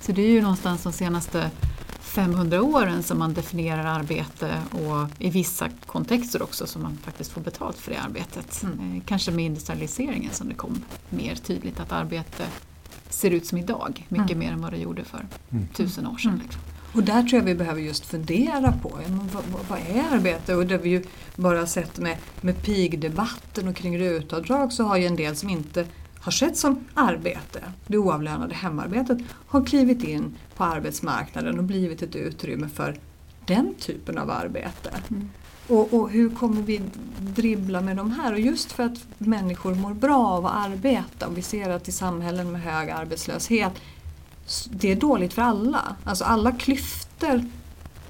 Så 0.00 0.12
det 0.12 0.22
är 0.22 0.30
ju 0.30 0.40
någonstans 0.42 0.82
de 0.82 0.92
senaste 0.92 1.50
500 2.16 2.62
åren 2.62 3.02
som 3.02 3.18
man 3.18 3.34
definierar 3.34 3.84
arbete 3.84 4.62
och 4.70 5.08
i 5.18 5.30
vissa 5.30 5.68
kontexter 5.86 6.42
också 6.42 6.66
som 6.66 6.82
man 6.82 6.98
faktiskt 7.02 7.32
får 7.32 7.40
betalt 7.40 7.78
för 7.78 7.90
det 7.90 7.98
arbetet. 7.98 8.62
Mm. 8.62 8.96
Eh, 8.96 9.02
kanske 9.06 9.30
med 9.30 9.44
industrialiseringen 9.44 10.32
som 10.32 10.48
det 10.48 10.54
kom 10.54 10.84
mer 11.10 11.34
tydligt 11.34 11.80
att 11.80 11.92
arbete 11.92 12.44
ser 13.08 13.30
ut 13.30 13.46
som 13.46 13.58
idag, 13.58 14.06
mycket 14.08 14.30
mm. 14.30 14.38
mer 14.38 14.52
än 14.52 14.62
vad 14.62 14.72
det 14.72 14.78
gjorde 14.78 15.04
för 15.04 15.26
mm. 15.50 15.68
tusen 15.74 16.06
år 16.06 16.16
sedan. 16.16 16.30
Mm. 16.30 16.42
Liksom. 16.42 16.62
Och 16.92 17.02
där 17.02 17.22
tror 17.22 17.40
jag 17.40 17.46
vi 17.46 17.54
behöver 17.54 17.80
just 17.80 18.06
fundera 18.06 18.72
på 18.72 18.98
vad, 19.32 19.44
vad, 19.68 19.78
är 19.78 20.14
arbete? 20.16 20.54
Och 20.54 20.66
det 20.66 20.78
vi 20.78 20.90
ju 20.90 21.04
bara 21.36 21.66
sett 21.66 21.98
med, 21.98 22.16
med 22.40 22.62
pigdebatten 22.62 23.68
och 23.68 23.76
kring 23.76 23.98
rutavdrag 23.98 24.72
så 24.72 24.84
har 24.84 24.96
ju 24.96 25.06
en 25.06 25.16
del 25.16 25.36
som 25.36 25.50
inte 25.50 25.86
har 26.26 26.32
sett 26.32 26.56
som 26.56 26.84
arbete, 26.94 27.60
det 27.86 27.98
oavlönade 27.98 28.54
hemarbetet, 28.54 29.18
har 29.46 29.64
klivit 29.64 30.04
in 30.04 30.34
på 30.56 30.64
arbetsmarknaden 30.64 31.58
och 31.58 31.64
blivit 31.64 32.02
ett 32.02 32.16
utrymme 32.16 32.68
för 32.68 32.96
den 33.44 33.74
typen 33.74 34.18
av 34.18 34.30
arbete. 34.30 34.90
Mm. 35.10 35.30
Och, 35.68 35.94
och, 35.94 36.10
hur 36.10 36.30
kommer 36.30 36.62
vi 36.62 36.80
dribbla 37.18 37.80
med 37.80 37.96
de 37.96 38.10
här? 38.10 38.32
Och 38.32 38.40
just 38.40 38.72
för 38.72 38.82
att 38.82 39.06
människor 39.18 39.74
mår 39.74 39.94
bra 39.94 40.26
av 40.26 40.46
att 40.46 40.66
arbeta 40.66 41.26
och 41.26 41.38
vi 41.38 41.42
ser 41.42 41.70
att 41.70 41.88
i 41.88 41.92
samhällen 41.92 42.52
med 42.52 42.62
hög 42.62 42.90
arbetslöshet 42.90 43.72
det 44.70 44.92
är 44.92 44.96
dåligt 44.96 45.32
för 45.32 45.42
alla. 45.42 45.96
Alltså 46.04 46.24
alla 46.24 46.52
klyftor 46.52 47.44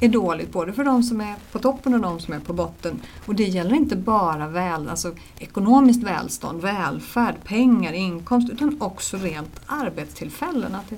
är 0.01 0.09
dåligt 0.09 0.53
både 0.53 0.73
för 0.73 0.85
de 0.85 1.03
som 1.03 1.21
är 1.21 1.35
på 1.53 1.59
toppen 1.59 1.95
och 1.95 2.01
de 2.01 2.21
som 2.21 2.35
är 2.35 2.41
på 2.41 2.53
botten. 2.53 3.01
Och 3.27 3.35
det 3.35 3.45
gäller 3.45 3.75
inte 3.75 3.97
bara 3.97 4.49
väl, 4.49 4.89
alltså 4.89 5.15
ekonomiskt 5.39 6.03
välstånd, 6.03 6.63
välfärd, 6.63 7.35
pengar, 7.45 7.93
inkomst 7.93 8.51
utan 8.51 8.77
också 8.81 9.17
rent 9.17 9.61
arbetstillfällen. 9.67 10.75
Att 10.75 10.91
det, 10.91 10.97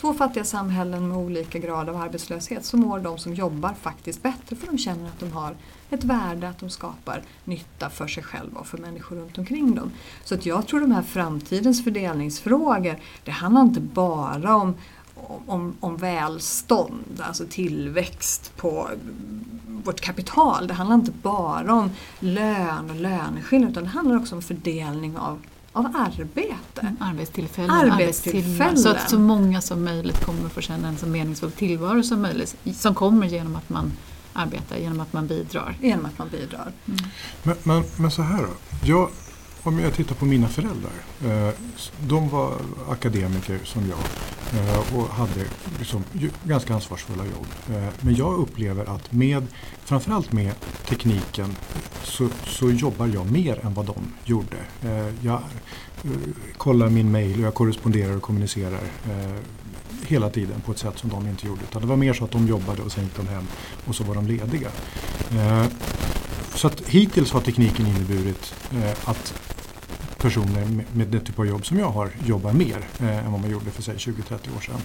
två 0.00 0.14
fattiga 0.14 0.44
samhällen 0.44 1.08
med 1.08 1.18
olika 1.18 1.58
grad 1.58 1.88
av 1.88 1.96
arbetslöshet 1.96 2.64
så 2.64 2.76
mår 2.76 2.98
de 2.98 3.18
som 3.18 3.34
jobbar 3.34 3.74
faktiskt 3.82 4.22
bättre 4.22 4.56
för 4.56 4.66
de 4.66 4.78
känner 4.78 5.06
att 5.06 5.20
de 5.20 5.32
har 5.32 5.56
ett 5.90 6.04
värde, 6.04 6.48
att 6.48 6.58
de 6.58 6.70
skapar 6.70 7.22
nytta 7.44 7.90
för 7.90 8.06
sig 8.06 8.22
själva 8.22 8.60
och 8.60 8.66
för 8.66 8.78
människor 8.78 9.16
runt 9.16 9.38
omkring 9.38 9.74
dem. 9.74 9.90
Så 10.24 10.34
att 10.34 10.46
jag 10.46 10.66
tror 10.66 10.80
de 10.80 10.92
här 10.92 11.02
framtidens 11.02 11.84
fördelningsfrågor, 11.84 12.96
det 13.24 13.30
handlar 13.30 13.62
inte 13.62 13.80
bara 13.80 14.56
om 14.56 14.74
om, 15.46 15.76
om 15.80 15.96
välstånd, 15.96 17.22
alltså 17.22 17.44
tillväxt 17.50 18.52
på 18.56 18.88
vårt 19.66 20.00
kapital. 20.00 20.66
Det 20.66 20.74
handlar 20.74 20.96
inte 20.96 21.12
bara 21.22 21.74
om 21.74 21.90
lön 22.20 22.90
och 22.90 22.96
löneskillnad 22.96 23.70
utan 23.70 23.82
det 23.82 23.88
handlar 23.90 24.16
också 24.16 24.34
om 24.34 24.42
fördelning 24.42 25.16
av 25.16 25.38
av 25.72 25.86
arbete. 25.86 26.80
Mm, 26.80 26.96
arbetstillfällen. 27.00 27.70
arbetstillfällen. 27.70 28.78
Så 28.78 28.88
att 28.88 29.10
så 29.10 29.18
många 29.18 29.60
som 29.60 29.84
möjligt 29.84 30.24
kommer 30.24 30.46
att 30.46 30.52
få 30.52 30.60
känna 30.60 30.88
en 30.88 30.96
så 30.96 31.06
meningsfull 31.06 31.52
tillvaro 31.52 32.02
som 32.02 32.22
möjligt. 32.22 32.56
Som 32.74 32.94
kommer 32.94 33.26
genom 33.26 33.56
att 33.56 33.68
man 33.68 33.92
arbetar, 34.32 34.76
genom 34.76 35.00
att 35.00 35.12
man 35.12 35.26
bidrar. 35.26 35.76
Genom 35.80 36.06
att 36.06 36.18
man 36.18 36.28
bidrar. 36.28 36.72
Mm. 36.86 36.98
Men, 37.42 37.56
men, 37.62 37.84
men, 37.96 38.10
så 38.10 38.22
här 38.22 38.42
då. 38.42 38.48
Jag, 38.84 39.10
om 39.62 39.78
jag 39.78 39.94
tittar 39.94 40.14
på 40.14 40.24
mina 40.24 40.48
föräldrar. 40.48 40.92
Eh, 41.24 41.54
de 42.08 42.28
var 42.28 42.54
akademiker 42.88 43.58
som 43.64 43.82
jag 43.88 43.98
eh, 44.60 44.96
och 44.96 45.08
hade 45.08 45.44
liksom 45.78 46.04
ganska 46.44 46.74
ansvarsfulla 46.74 47.24
jobb. 47.24 47.46
Eh, 47.70 47.88
men 48.00 48.14
jag 48.14 48.38
upplever 48.38 48.94
att 48.94 49.12
med, 49.12 49.46
framförallt 49.84 50.32
med 50.32 50.52
tekniken 50.88 51.56
så, 52.02 52.28
så 52.46 52.70
jobbar 52.70 53.06
jag 53.06 53.30
mer 53.30 53.66
än 53.66 53.74
vad 53.74 53.86
de 53.86 53.94
gjorde. 54.24 54.56
Jag 55.20 55.42
kollar 56.56 56.88
min 56.88 57.10
mail 57.10 57.38
och 57.38 57.46
jag 57.46 57.54
korresponderar 57.54 58.16
och 58.16 58.22
kommunicerar 58.22 58.80
hela 60.06 60.30
tiden 60.30 60.60
på 60.60 60.72
ett 60.72 60.78
sätt 60.78 60.98
som 60.98 61.10
de 61.10 61.28
inte 61.28 61.46
gjorde. 61.46 61.60
Utan 61.62 61.82
det 61.82 61.88
var 61.88 61.96
mer 61.96 62.12
så 62.12 62.24
att 62.24 62.30
de 62.30 62.46
jobbade 62.46 62.82
och 62.82 62.92
sen 62.92 63.04
gick 63.04 63.16
de 63.16 63.28
hem 63.28 63.46
och 63.86 63.94
så 63.94 64.04
var 64.04 64.14
de 64.14 64.26
lediga. 64.26 64.68
Så 66.60 66.66
att 66.66 66.80
hittills 66.80 67.32
har 67.32 67.40
tekniken 67.40 67.86
inneburit 67.86 68.54
att 69.04 69.34
personer 70.20 70.66
med 70.92 71.06
den 71.06 71.20
typ 71.20 71.38
av 71.38 71.46
jobb 71.46 71.66
som 71.66 71.78
jag 71.78 71.90
har 71.90 72.10
jobbar 72.26 72.52
mer 72.52 72.86
eh, 73.00 73.26
än 73.26 73.32
vad 73.32 73.40
man 73.40 73.50
gjorde 73.50 73.70
för 73.70 73.82
sig 73.82 73.96
20-30 73.96 74.56
år 74.56 74.60
sedan. 74.60 74.80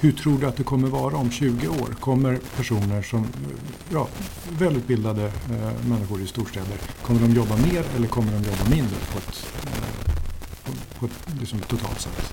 Hur 0.00 0.12
tror 0.12 0.38
du 0.38 0.46
att 0.46 0.56
det 0.56 0.62
kommer 0.62 0.88
vara 0.88 1.16
om 1.16 1.30
20 1.30 1.68
år? 1.68 1.96
Kommer 2.00 2.38
personer 2.56 3.02
som, 3.02 3.26
ja, 3.92 4.08
välutbildade 4.58 5.24
eh, 5.24 5.88
människor 5.88 6.20
i 6.20 6.26
storstäder, 6.26 6.76
kommer 7.02 7.20
de 7.20 7.32
jobba 7.32 7.56
mer 7.56 7.84
eller 7.96 8.08
kommer 8.08 8.32
de 8.32 8.38
jobba 8.38 8.64
mindre 8.70 8.96
på 9.12 9.18
ett, 9.18 9.46
eh, 9.64 10.14
på, 10.64 10.72
på 10.98 11.06
ett 11.06 11.40
liksom 11.40 11.58
totalt 11.58 12.00
sätt? 12.00 12.32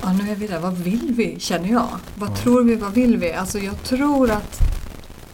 Ja, 0.00 0.12
nu 0.12 0.30
är 0.30 0.36
vi 0.36 0.46
där. 0.46 0.60
Vad 0.60 0.78
vill 0.78 1.14
vi, 1.16 1.40
känner 1.40 1.68
jag? 1.68 1.88
Vad 2.14 2.30
ja. 2.30 2.36
tror 2.36 2.62
vi, 2.62 2.76
vad 2.76 2.92
vill 2.92 3.16
vi? 3.16 3.32
Alltså 3.32 3.58
jag 3.58 3.82
tror 3.82 4.30
att 4.30 4.75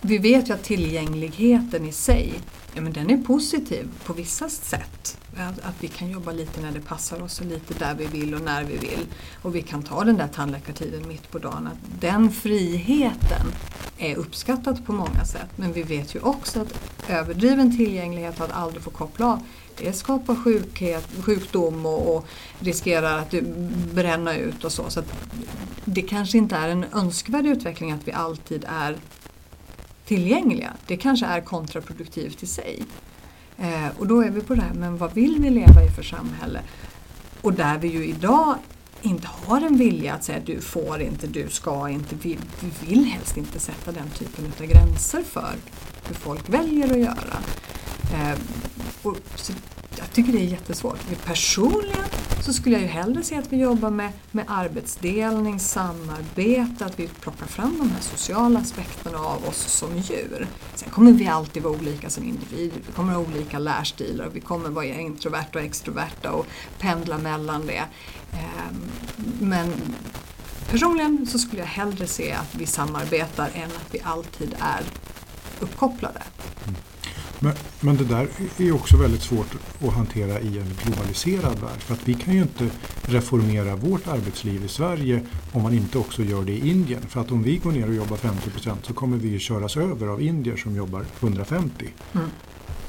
vi 0.04 0.18
vet 0.18 0.48
ju 0.48 0.54
att 0.54 0.64
tillgängligheten 0.64 1.86
i 1.86 1.92
sig 1.92 2.32
ja, 2.74 2.80
men 2.80 2.92
den 2.92 3.10
är 3.10 3.16
positiv 3.16 3.88
på 4.04 4.12
vissa 4.12 4.48
sätt. 4.48 5.18
Att, 5.36 5.58
att, 5.58 5.74
vi 5.80 5.88
kan 5.88 6.10
jobba 6.10 6.32
lite 6.32 6.60
när 6.60 6.72
det 6.72 6.80
passar 6.80 7.22
oss 7.22 7.40
och 7.40 7.46
lite 7.46 7.74
där 7.74 7.94
vi 7.94 8.06
vill 8.06 8.34
och 8.34 8.40
när 8.40 8.64
vi 8.64 8.76
vill. 8.76 9.06
Och 9.42 9.56
vi 9.56 9.62
kan 9.62 9.82
ta 9.82 10.04
den 10.04 10.16
där 10.16 10.28
tandläkartiden 10.28 11.08
mitt 11.08 11.30
på 11.30 11.38
dagen. 11.38 11.66
Att 11.66 12.00
den 12.00 12.30
friheten 12.30 13.46
är 13.98 14.16
uppskattad 14.16 14.86
på 14.86 14.92
många 14.92 15.24
sätt. 15.24 15.48
Men 15.56 15.72
vi 15.72 15.82
vet 15.82 16.14
ju 16.14 16.20
också 16.20 16.60
att 16.60 16.74
överdriven 17.08 17.76
tillgänglighet 17.76 18.38
och 18.38 18.44
att 18.44 18.52
aldrig 18.52 18.82
få 18.82 18.90
koppla 18.90 19.26
av 19.26 19.42
det 19.76 19.92
skapar 19.92 20.34
sjukhet, 20.34 21.08
sjukdom 21.20 21.86
och, 21.86 22.16
och 22.16 22.26
riskerar 22.58 23.18
att 23.18 23.30
bränna 23.94 24.36
ut 24.36 24.64
och 24.64 24.72
så. 24.72 24.90
så 24.90 25.02
det 25.84 26.02
kanske 26.02 26.38
inte 26.38 26.56
är 26.56 26.68
en 26.68 26.84
önskvärd 26.92 27.46
utveckling 27.46 27.92
att 27.92 28.08
vi 28.08 28.12
alltid 28.12 28.64
är 28.68 28.96
tillgängliga. 30.12 30.72
Det 30.86 30.96
kanske 30.96 31.26
är 31.26 31.40
kontraproduktivt 31.40 32.42
i 32.42 32.46
sig. 32.46 32.82
Eh, 33.58 33.88
och 33.98 34.06
då 34.06 34.20
är 34.20 34.30
vi 34.30 34.40
på 34.40 34.54
det 34.54 34.62
här, 34.62 34.74
men 34.74 34.96
vad 34.96 35.14
vill 35.14 35.36
vi 35.40 35.50
leva 35.50 35.84
i 35.84 35.90
för 35.90 36.02
samhälle? 36.02 36.60
Och 37.40 37.52
där 37.52 37.78
vi 37.78 37.88
ju 37.88 38.06
idag 38.06 38.54
inte 39.02 39.28
har 39.28 39.60
en 39.60 39.78
vilja 39.78 40.14
att 40.14 40.24
säga 40.24 40.40
du 40.44 40.60
får 40.60 41.00
inte, 41.00 41.26
du 41.26 41.48
ska 41.48 41.88
inte, 41.88 42.16
vi, 42.22 42.38
vi 42.60 42.86
vill 42.86 43.04
helst 43.04 43.36
inte 43.36 43.60
sätta 43.60 43.92
den 43.92 44.10
typen 44.10 44.52
av 44.60 44.66
gränser 44.66 45.22
för 45.22 45.54
hur 46.08 46.14
folk 46.14 46.48
väljer 46.48 46.92
att 46.92 46.98
göra. 46.98 47.38
Eh, 48.14 48.38
och 49.02 49.16
jag 49.98 50.12
tycker 50.12 50.32
det 50.32 50.38
är 50.38 50.48
jättesvårt. 50.48 51.24
Personligen 51.24 52.04
så 52.42 52.52
skulle 52.52 52.74
jag 52.74 52.82
ju 52.82 52.88
hellre 52.88 53.22
se 53.22 53.36
att 53.36 53.52
vi 53.52 53.56
jobbar 53.56 53.90
med, 53.90 54.12
med 54.30 54.44
arbetsdelning, 54.48 55.60
samarbete, 55.60 56.84
att 56.84 57.00
vi 57.00 57.08
plockar 57.08 57.46
fram 57.46 57.78
de 57.78 57.90
här 57.90 58.00
sociala 58.00 58.60
aspekterna 58.60 59.18
av 59.18 59.48
oss 59.48 59.56
som 59.56 59.96
djur. 59.96 60.46
Sen 60.74 60.90
kommer 60.90 61.12
vi 61.12 61.28
alltid 61.28 61.62
vara 61.62 61.74
olika 61.74 62.10
som 62.10 62.24
individer, 62.24 62.80
vi 62.86 62.92
kommer 62.92 63.12
ha 63.12 63.20
olika 63.20 63.58
lärstilar 63.58 64.26
och 64.26 64.36
vi 64.36 64.40
kommer 64.40 64.68
vara 64.68 64.84
introverta 64.84 65.58
och 65.58 65.64
extroverta 65.64 66.32
och 66.32 66.46
pendla 66.78 67.18
mellan 67.18 67.66
det. 67.66 67.84
Ehm, 68.32 68.82
men 69.40 69.72
personligen 70.70 71.26
så 71.26 71.38
skulle 71.38 71.62
jag 71.62 71.68
hellre 71.68 72.06
se 72.06 72.32
att 72.32 72.54
vi 72.54 72.66
samarbetar 72.66 73.50
än 73.54 73.70
att 73.70 73.94
vi 73.94 74.00
alltid 74.04 74.54
är 74.58 74.82
uppkopplade. 75.60 76.22
Mm. 76.64 76.76
Men, 77.42 77.52
men 77.80 77.96
det 77.96 78.04
där 78.04 78.28
är 78.58 78.72
också 78.72 78.96
väldigt 78.96 79.22
svårt 79.22 79.54
att 79.80 79.92
hantera 79.92 80.40
i 80.40 80.58
en 80.58 80.76
globaliserad 80.84 81.58
värld. 81.58 81.78
För 81.78 81.94
att 81.94 82.08
vi 82.08 82.14
kan 82.14 82.34
ju 82.34 82.42
inte 82.42 82.68
reformera 83.02 83.76
vårt 83.76 84.08
arbetsliv 84.08 84.64
i 84.64 84.68
Sverige 84.68 85.20
om 85.52 85.62
man 85.62 85.74
inte 85.74 85.98
också 85.98 86.22
gör 86.22 86.42
det 86.42 86.52
i 86.52 86.70
Indien. 86.70 87.02
För 87.08 87.20
att 87.20 87.30
om 87.30 87.42
vi 87.42 87.56
går 87.56 87.72
ner 87.72 87.88
och 87.88 87.94
jobbar 87.94 88.16
50% 88.16 88.74
så 88.82 88.92
kommer 88.92 89.16
vi 89.16 89.38
köras 89.38 89.76
över 89.76 90.06
av 90.06 90.22
indier 90.22 90.56
som 90.56 90.76
jobbar 90.76 91.04
150. 91.20 91.86
Mm. 92.12 92.26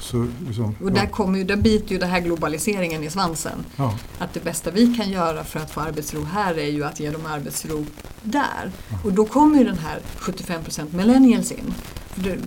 Så, 0.00 0.26
liksom, 0.46 0.76
och 0.82 0.92
där, 0.92 1.06
kommer 1.06 1.38
ju, 1.38 1.44
där 1.44 1.56
biter 1.56 1.92
ju 1.92 1.98
den 1.98 2.10
här 2.10 2.20
globaliseringen 2.20 3.04
i 3.04 3.10
svansen. 3.10 3.64
Ja. 3.76 3.98
Att 4.18 4.34
det 4.34 4.44
bästa 4.44 4.70
vi 4.70 4.94
kan 4.94 5.10
göra 5.10 5.44
för 5.44 5.60
att 5.60 5.70
få 5.70 5.80
arbetsro 5.80 6.24
här 6.24 6.58
är 6.58 6.70
ju 6.70 6.84
att 6.84 7.00
ge 7.00 7.10
dem 7.10 7.26
arbetsro 7.26 7.86
där. 8.22 8.70
Ja. 8.88 8.98
Och 9.04 9.12
då 9.12 9.24
kommer 9.24 9.58
ju 9.58 9.64
den 9.64 9.78
här 9.78 10.00
75% 10.18 10.96
millennials 10.96 11.52
in 11.52 11.74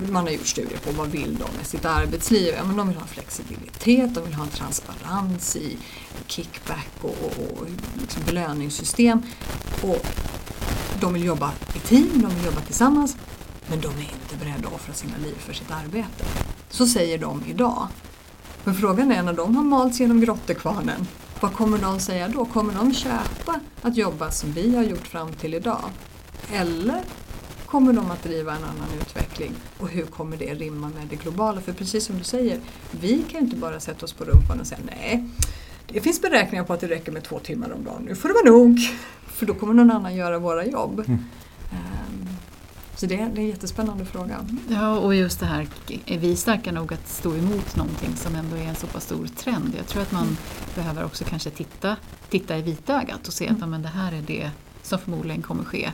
man 0.10 0.24
har 0.24 0.32
gjort 0.32 0.48
studier 0.48 0.78
på 0.78 0.92
vad 0.92 1.08
vill 1.08 1.38
de 1.38 1.58
med 1.58 1.68
sitt 1.68 1.86
arbetsliv. 1.86 2.54
Ja, 2.58 2.64
men 2.64 2.78
de 2.78 2.88
vill 2.88 2.98
ha 2.98 3.08
flexibilitet, 3.08 4.16
de 4.16 4.26
vill 4.26 4.34
ha 4.34 4.44
en 4.44 4.50
transparens 4.50 5.56
i 5.56 5.78
kickback 6.28 6.90
och, 7.02 7.16
och, 7.22 7.60
och 7.60 7.68
liksom 8.02 8.24
belöningssystem. 8.26 9.22
Och 9.82 10.06
de 11.02 11.14
vill 11.14 11.24
jobba 11.24 11.52
i 11.76 11.80
team, 11.80 12.10
de 12.14 12.36
vill 12.36 12.46
jobba 12.46 12.62
tillsammans. 12.62 13.18
Men 13.70 13.82
de 13.82 13.88
är 13.88 14.02
inte 14.02 14.38
beredda 14.40 14.68
att 14.68 14.74
offra 14.74 14.94
sina 14.94 15.18
liv 15.18 15.36
för 15.38 15.54
sitt 15.54 15.72
arbete. 15.72 16.26
Så 16.70 16.88
säger 16.88 17.18
de 17.18 17.44
idag. 17.48 17.88
Men 18.64 18.76
frågan 18.76 19.12
är 19.12 19.24
när 19.24 19.34
de 19.34 19.56
har 19.56 19.64
malts 19.64 20.00
genom 20.00 20.22
grottekvarnen, 20.22 21.08
vad 21.40 21.54
kommer 21.54 21.78
de 21.78 22.00
säga 22.00 22.28
då? 22.28 22.46
Kommer 22.46 22.74
de 22.74 22.94
köpa 22.94 23.60
att 23.82 23.98
jobba 23.98 24.32
som 24.32 24.52
vi 24.52 24.76
har 24.76 24.84
gjort 24.84 25.08
fram 25.08 25.34
till 25.34 25.54
idag? 25.54 25.90
Eller 26.54 27.02
kommer 27.68 27.94
de 27.94 28.12
att 28.12 28.24
driva 28.24 28.52
en 28.56 28.64
annan 28.64 28.88
utveckling 29.02 29.52
och 29.78 29.90
hur 29.90 30.06
kommer 30.06 30.38
det 30.38 30.54
rimma 30.54 30.90
med 30.90 31.08
det 31.10 31.16
globala? 31.16 31.62
För 31.62 31.74
precis 31.74 32.06
som 32.06 32.18
du 32.18 32.24
säger, 32.24 32.60
vi 32.92 33.24
kan 33.32 33.42
inte 33.42 33.56
bara 33.56 33.80
sätta 33.80 34.06
oss 34.06 34.14
på 34.14 34.24
rumpan 34.24 34.60
och 34.60 34.68
säga 34.68 34.82
nej, 34.86 35.30
det 35.88 36.02
finns 36.02 36.22
beräkningar 36.22 36.64
på 36.64 36.74
att 36.74 36.80
det 36.80 36.88
räcker 36.88 37.12
med 37.12 37.24
två 37.24 37.40
timmar 37.40 37.72
om 37.72 37.84
dagen, 37.84 38.04
nu 38.04 38.16
får 38.16 38.28
det 38.30 38.34
vara 38.34 38.58
nog. 38.58 38.80
För 39.28 39.46
då 39.46 39.54
kommer 39.54 39.74
någon 39.74 39.92
annan 39.92 40.16
göra 40.16 40.40
våra 40.40 40.66
jobb. 40.66 41.00
Mm. 41.08 41.20
Ehm, 41.72 42.28
Så 42.96 43.06
det, 43.06 43.16
det 43.16 43.22
är 43.22 43.38
en 43.38 43.48
jättespännande 43.48 44.06
fråga. 44.06 44.46
Ja, 44.70 44.98
och 45.00 45.16
just 45.16 45.40
det 45.40 45.46
här, 45.46 45.68
är 46.06 46.18
vi 46.18 46.36
starka 46.36 46.72
nog 46.72 46.94
att 46.94 47.10
stå 47.10 47.36
emot 47.36 47.76
någonting 47.76 48.16
som 48.16 48.36
ändå 48.36 48.56
är 48.56 48.64
en 48.64 48.76
så 48.76 48.88
pass 48.88 49.04
stor 49.04 49.28
trend? 49.28 49.74
Jag 49.78 49.88
tror 49.88 50.02
att 50.02 50.12
man 50.12 50.38
behöver 50.76 51.06
också 51.06 51.24
kanske 51.24 51.50
titta, 51.50 51.96
titta 52.30 52.58
i 52.58 52.62
vitögat 52.62 53.28
och 53.28 53.34
se 53.34 53.48
att 53.48 53.60
ja, 53.60 53.66
men 53.68 53.82
det 53.82 53.88
här 53.90 54.12
är 54.12 54.22
det 54.28 54.52
som 54.84 55.00
förmodligen 55.00 55.42
kommer 55.42 55.64
ske. 55.64 55.92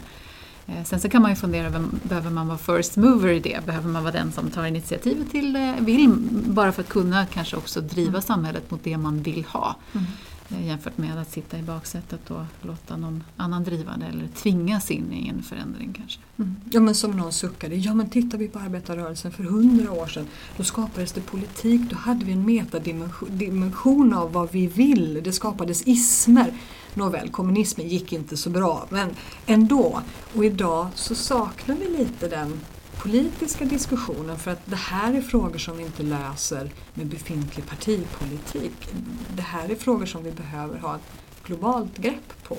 Eh, 0.68 0.84
Sen 0.84 1.00
så 1.00 1.10
kan 1.10 1.22
man 1.22 1.32
ju 1.32 1.36
fundera, 1.36 1.70
vem, 1.70 2.00
behöver 2.04 2.30
man 2.30 2.48
vara 2.48 2.58
first 2.58 2.96
mover 2.98 3.30
i 3.30 3.40
det? 3.40 3.66
Behöver 3.66 3.90
man 3.90 4.04
vara 4.04 4.14
den 4.14 4.32
som 4.32 4.50
tar 4.50 4.66
initiativet 4.66 5.32
till 5.32 5.54
det? 5.54 5.76
Vill, 5.80 6.10
bara 6.32 6.72
för 6.72 6.82
att 6.82 6.90
kunna 6.90 7.26
kanske 7.26 7.56
också 7.58 7.82
driva 7.82 8.22
samhället 8.22 8.72
mot 8.72 8.84
det 8.84 8.98
man 8.98 9.22
vill 9.24 9.46
ha. 9.46 9.76
Mm. 9.94 10.06
Eh, 10.50 10.68
Jämfört 10.68 10.98
med 10.98 11.18
att 11.22 11.32
sitta 11.32 11.60
i 11.60 11.62
baksätet 11.62 12.32
och 12.32 12.42
låta 12.62 12.98
någon 12.98 13.24
annan 13.38 13.64
driva 13.64 13.98
det 13.98 14.06
eller 14.06 14.28
tvingas 14.28 14.92
in 14.92 15.14
i 15.14 15.28
en 15.30 15.44
förändring 15.44 15.94
kanske. 15.98 16.20
Mm. 16.38 16.56
Ja 16.72 16.80
men 16.80 16.96
som 16.96 17.12
någon 17.12 17.34
suckade, 17.34 17.76
ja 17.76 17.94
men 17.94 18.10
tittar 18.10 18.38
vi 18.38 18.48
på 18.48 18.60
arbetarrörelsen 18.60 19.32
för 19.32 19.44
hundra 19.44 19.92
år 19.92 20.08
sedan 20.08 20.28
då 20.58 20.64
skapades 20.64 21.12
det 21.12 21.22
politik, 21.22 21.82
då 21.90 21.96
hade 21.96 22.26
vi 22.26 22.32
en 22.32 22.46
metadimension 22.46 23.38
dimension 23.38 24.14
av 24.14 24.32
vad 24.34 24.52
vi 24.52 24.68
vill, 24.68 25.22
det 25.24 25.32
skapades 25.32 25.88
ismer. 25.88 26.54
Nåväl, 26.96 27.30
kommunismen 27.30 27.88
gick 27.88 28.14
inte 28.14 28.38
så 28.38 28.50
bra 28.50 28.88
men 28.90 29.10
ändå. 29.46 30.02
Och 30.36 30.46
idag 30.46 30.88
så 30.96 31.16
saknar 31.16 31.76
vi 31.76 31.98
lite 31.98 32.28
den 32.28 32.62
politiska 32.98 33.66
diskussionen 33.66 34.38
för 34.40 34.52
att 34.52 34.62
det 34.66 34.76
här 34.76 35.14
är 35.14 35.22
frågor 35.22 35.58
som 35.58 35.78
vi 35.78 35.84
inte 35.84 36.04
löser 36.04 36.72
med 36.94 37.08
befintlig 37.08 37.66
partipolitik. 37.68 38.90
Det 39.36 39.42
här 39.42 39.70
är 39.70 39.76
frågor 39.76 40.06
som 40.06 40.24
vi 40.24 40.32
behöver 40.32 40.80
ha 40.80 40.96
ett 40.96 41.02
globalt 41.46 41.98
grepp 41.98 42.44
på. 42.48 42.58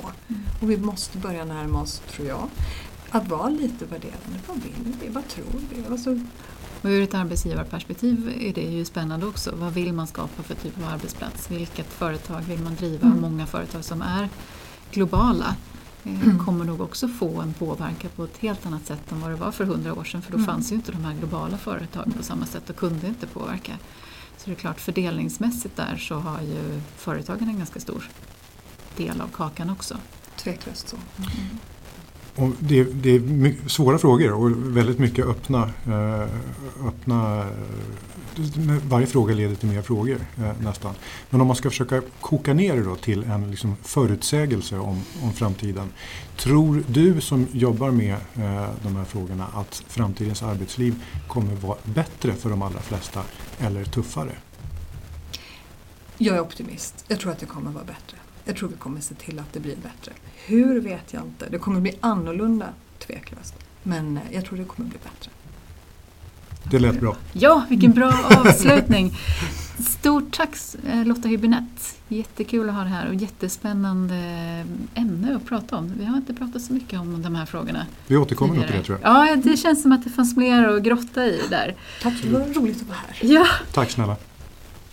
Och 0.63 0.71
vi 0.71 0.77
måste 0.77 1.19
börja 1.19 1.45
närma 1.45 1.83
oss, 1.83 2.03
tror 2.11 2.29
jag, 2.29 2.49
att 3.11 3.29
vara 3.29 3.49
lite 3.49 3.85
värderande. 3.85 4.39
Vad 4.47 4.57
vill 4.57 4.95
vi? 5.01 5.09
Vad 5.09 5.29
tror 5.29 5.61
vi? 5.71 5.85
Alltså, 5.91 6.21
Och 6.85 6.91
ur 6.91 7.03
ett 7.03 7.15
arbetsgivarperspektiv 7.15 8.33
är 8.41 8.53
det 8.55 8.61
ju 8.63 8.85
spännande 8.85 9.27
också. 9.27 9.55
Vad 9.57 9.73
vill 9.73 9.93
man 9.93 10.07
skapa 10.07 10.43
för 10.43 10.55
typ 10.55 10.79
av 10.79 10.85
arbetsplats? 10.85 11.51
Vilket 11.51 11.87
företag 11.93 12.41
vill 12.41 12.59
man 12.61 12.75
driva? 12.75 13.07
Mm. 13.07 13.21
Många 13.21 13.47
företag 13.47 13.85
som 13.85 14.03
är 14.03 14.29
globala 14.93 15.57
eh, 16.05 16.45
kommer 16.45 16.65
nog 16.65 16.81
också 16.81 17.09
få 17.09 17.41
en 17.41 17.53
påverkan 17.55 18.11
på 18.17 18.25
ett 18.25 18.37
helt 18.39 18.67
annat 18.67 18.87
sätt 18.87 19.13
än 19.13 19.21
vad 19.21 19.31
det 19.31 19.37
var 19.37 19.53
för 19.53 19.65
hundra 19.65 19.95
år 19.95 20.05
sedan. 20.05 20.23
För 20.23 20.33
då 20.33 20.37
Mm. 20.39 20.47
fanns 20.47 20.73
ju 20.73 20.75
inte 20.77 20.93
de 20.93 21.05
här 21.05 21.15
globala 21.15 21.59
företagen 21.59 22.13
på 22.13 22.23
samma 22.23 22.47
sätt 22.47 22.71
och 22.71 22.77
kunde 22.77 23.07
inte 23.07 23.27
påverka. 23.27 23.73
Så 24.37 24.45
det 24.45 24.53
är 24.53 24.57
klart, 24.57 24.81
fördelningsmässigt 24.81 25.77
där 25.77 25.97
så 25.97 26.15
har 26.15 26.41
ju 26.41 26.81
företagen 26.97 27.49
en 27.49 27.57
ganska 27.59 27.81
stor 27.81 28.11
del 28.97 29.21
av 29.21 29.29
kakan 29.29 29.71
också. 29.71 29.97
tveklöst 30.37 30.89
så. 30.89 30.97
Och 32.37 32.51
det, 32.61 32.85
det 32.85 33.11
är 33.11 33.69
svåra 33.69 33.99
frågor 33.99 34.33
och 34.33 34.77
väldigt 34.77 34.99
mycket 34.99 35.27
öppna, 35.27 35.71
eh, 35.87 36.29
öppna 36.87 37.39
eh, 37.39 37.47
varje 38.89 39.07
fråga 39.07 39.35
leder 39.35 39.55
till 39.55 39.69
mer 39.69 39.83
frågor 39.83 40.19
eh, 40.37 40.53
nästan. 40.61 40.95
Men 41.31 41.41
om 41.41 41.47
man 41.47 41.57
ska 41.57 41.71
försöka 41.71 42.03
koka 42.21 42.55
ner 42.55 42.77
det 42.77 42.83
då 42.83 42.97
till 42.97 43.25
en 43.25 43.51
liksom 43.51 43.77
förutsägelse 43.83 44.79
om, 44.79 45.03
om 45.23 45.33
framtiden. 45.33 45.89
Tror 46.37 46.85
du 46.89 47.21
som 47.21 47.47
jobbar 47.53 47.91
med 47.91 48.15
eh, 48.15 48.69
de 48.83 48.97
här 48.97 49.05
frågorna 49.05 49.47
att 49.55 49.83
framtidens 49.89 50.43
arbetsliv 50.43 51.03
kommer 51.29 51.55
vara 51.55 51.79
bättre 51.85 52.33
för 52.33 52.51
de 52.51 52.63
allra 52.63 52.81
flesta 52.81 53.23
eller 53.59 53.85
tuffare? 53.85 54.33
Jag 56.19 56.37
är 56.37 56.41
optimist. 56.41 57.05
Jag 57.09 57.21
tror 57.21 57.33
att 57.33 57.39
det 57.39 57.47
kommer 57.47 57.71
vara 57.71 57.85
bättre. 57.85 58.17
Jag 58.45 58.57
tror 58.57 58.69
vi 58.69 58.77
kommer 58.77 59.01
se 59.01 59.15
till 59.15 59.39
att 59.39 59.53
det 59.53 59.61
blir 59.61 59.77
bättre. 59.77 60.13
Hur 60.47 60.81
vet 60.81 61.13
jag 61.13 61.23
inte. 61.23 61.49
Det 61.49 61.59
kommer 61.59 61.81
bli 61.81 61.95
annorlunda, 62.01 62.67
tveklöst. 62.99 63.55
Men 63.83 64.17
eh, 64.17 64.23
jag 64.31 64.45
tror 64.45 64.59
det 64.59 64.65
kommer 64.65 64.89
bli 64.89 64.99
bättre. 64.99 65.31
Det 66.71 66.79
lät 66.79 67.01
bra. 67.01 67.17
Ja, 67.33 67.65
vilken 67.69 67.93
bra 67.93 68.13
avslutning! 68.47 69.17
Stort 69.89 70.37
tack 70.37 70.57
eh, 70.87 71.05
Lotta 71.05 71.29
Hübinette. 71.29 71.95
Jättekul 72.09 72.69
att 72.69 72.75
ha 72.75 72.83
det 72.83 72.89
här 72.89 73.09
och 73.09 73.15
jättespännande 73.15 74.15
ämne 74.95 75.37
att 75.37 75.47
prata 75.47 75.77
om. 75.77 75.93
Vi 75.99 76.05
har 76.05 76.17
inte 76.17 76.35
pratat 76.35 76.63
så 76.63 76.73
mycket 76.73 77.01
om 77.01 77.23
de 77.23 77.35
här 77.35 77.47
frågorna 77.47 77.87
Vi 78.07 78.17
återkommer 78.17 78.55
nog 78.55 78.67
till 78.67 78.77
det 78.77 78.83
tror 78.83 78.99
jag. 79.03 79.31
Ja, 79.31 79.37
det 79.37 79.57
känns 79.57 79.83
som 79.83 79.93
att 79.93 80.05
det 80.05 80.11
fanns 80.11 80.37
mer 80.37 80.69
att 80.69 80.83
grotta 80.83 81.27
i 81.27 81.41
där. 81.51 81.75
Tack, 82.03 82.15
det 82.23 82.29
var 82.29 82.41
roligt 82.41 82.77
att 82.83 82.89
vara 82.89 82.99
här. 83.09 83.29
Ja, 83.33 83.47
Tack 83.73 83.91
snälla 83.91 84.17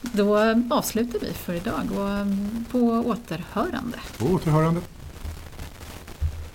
då 0.01 0.37
avslutar 0.69 1.19
vi 1.19 1.33
för 1.33 1.53
idag 1.53 1.89
och 1.91 2.71
på 2.71 2.79
återhörande. 2.79 3.97
På 4.17 4.25
återhörande. 4.25 4.81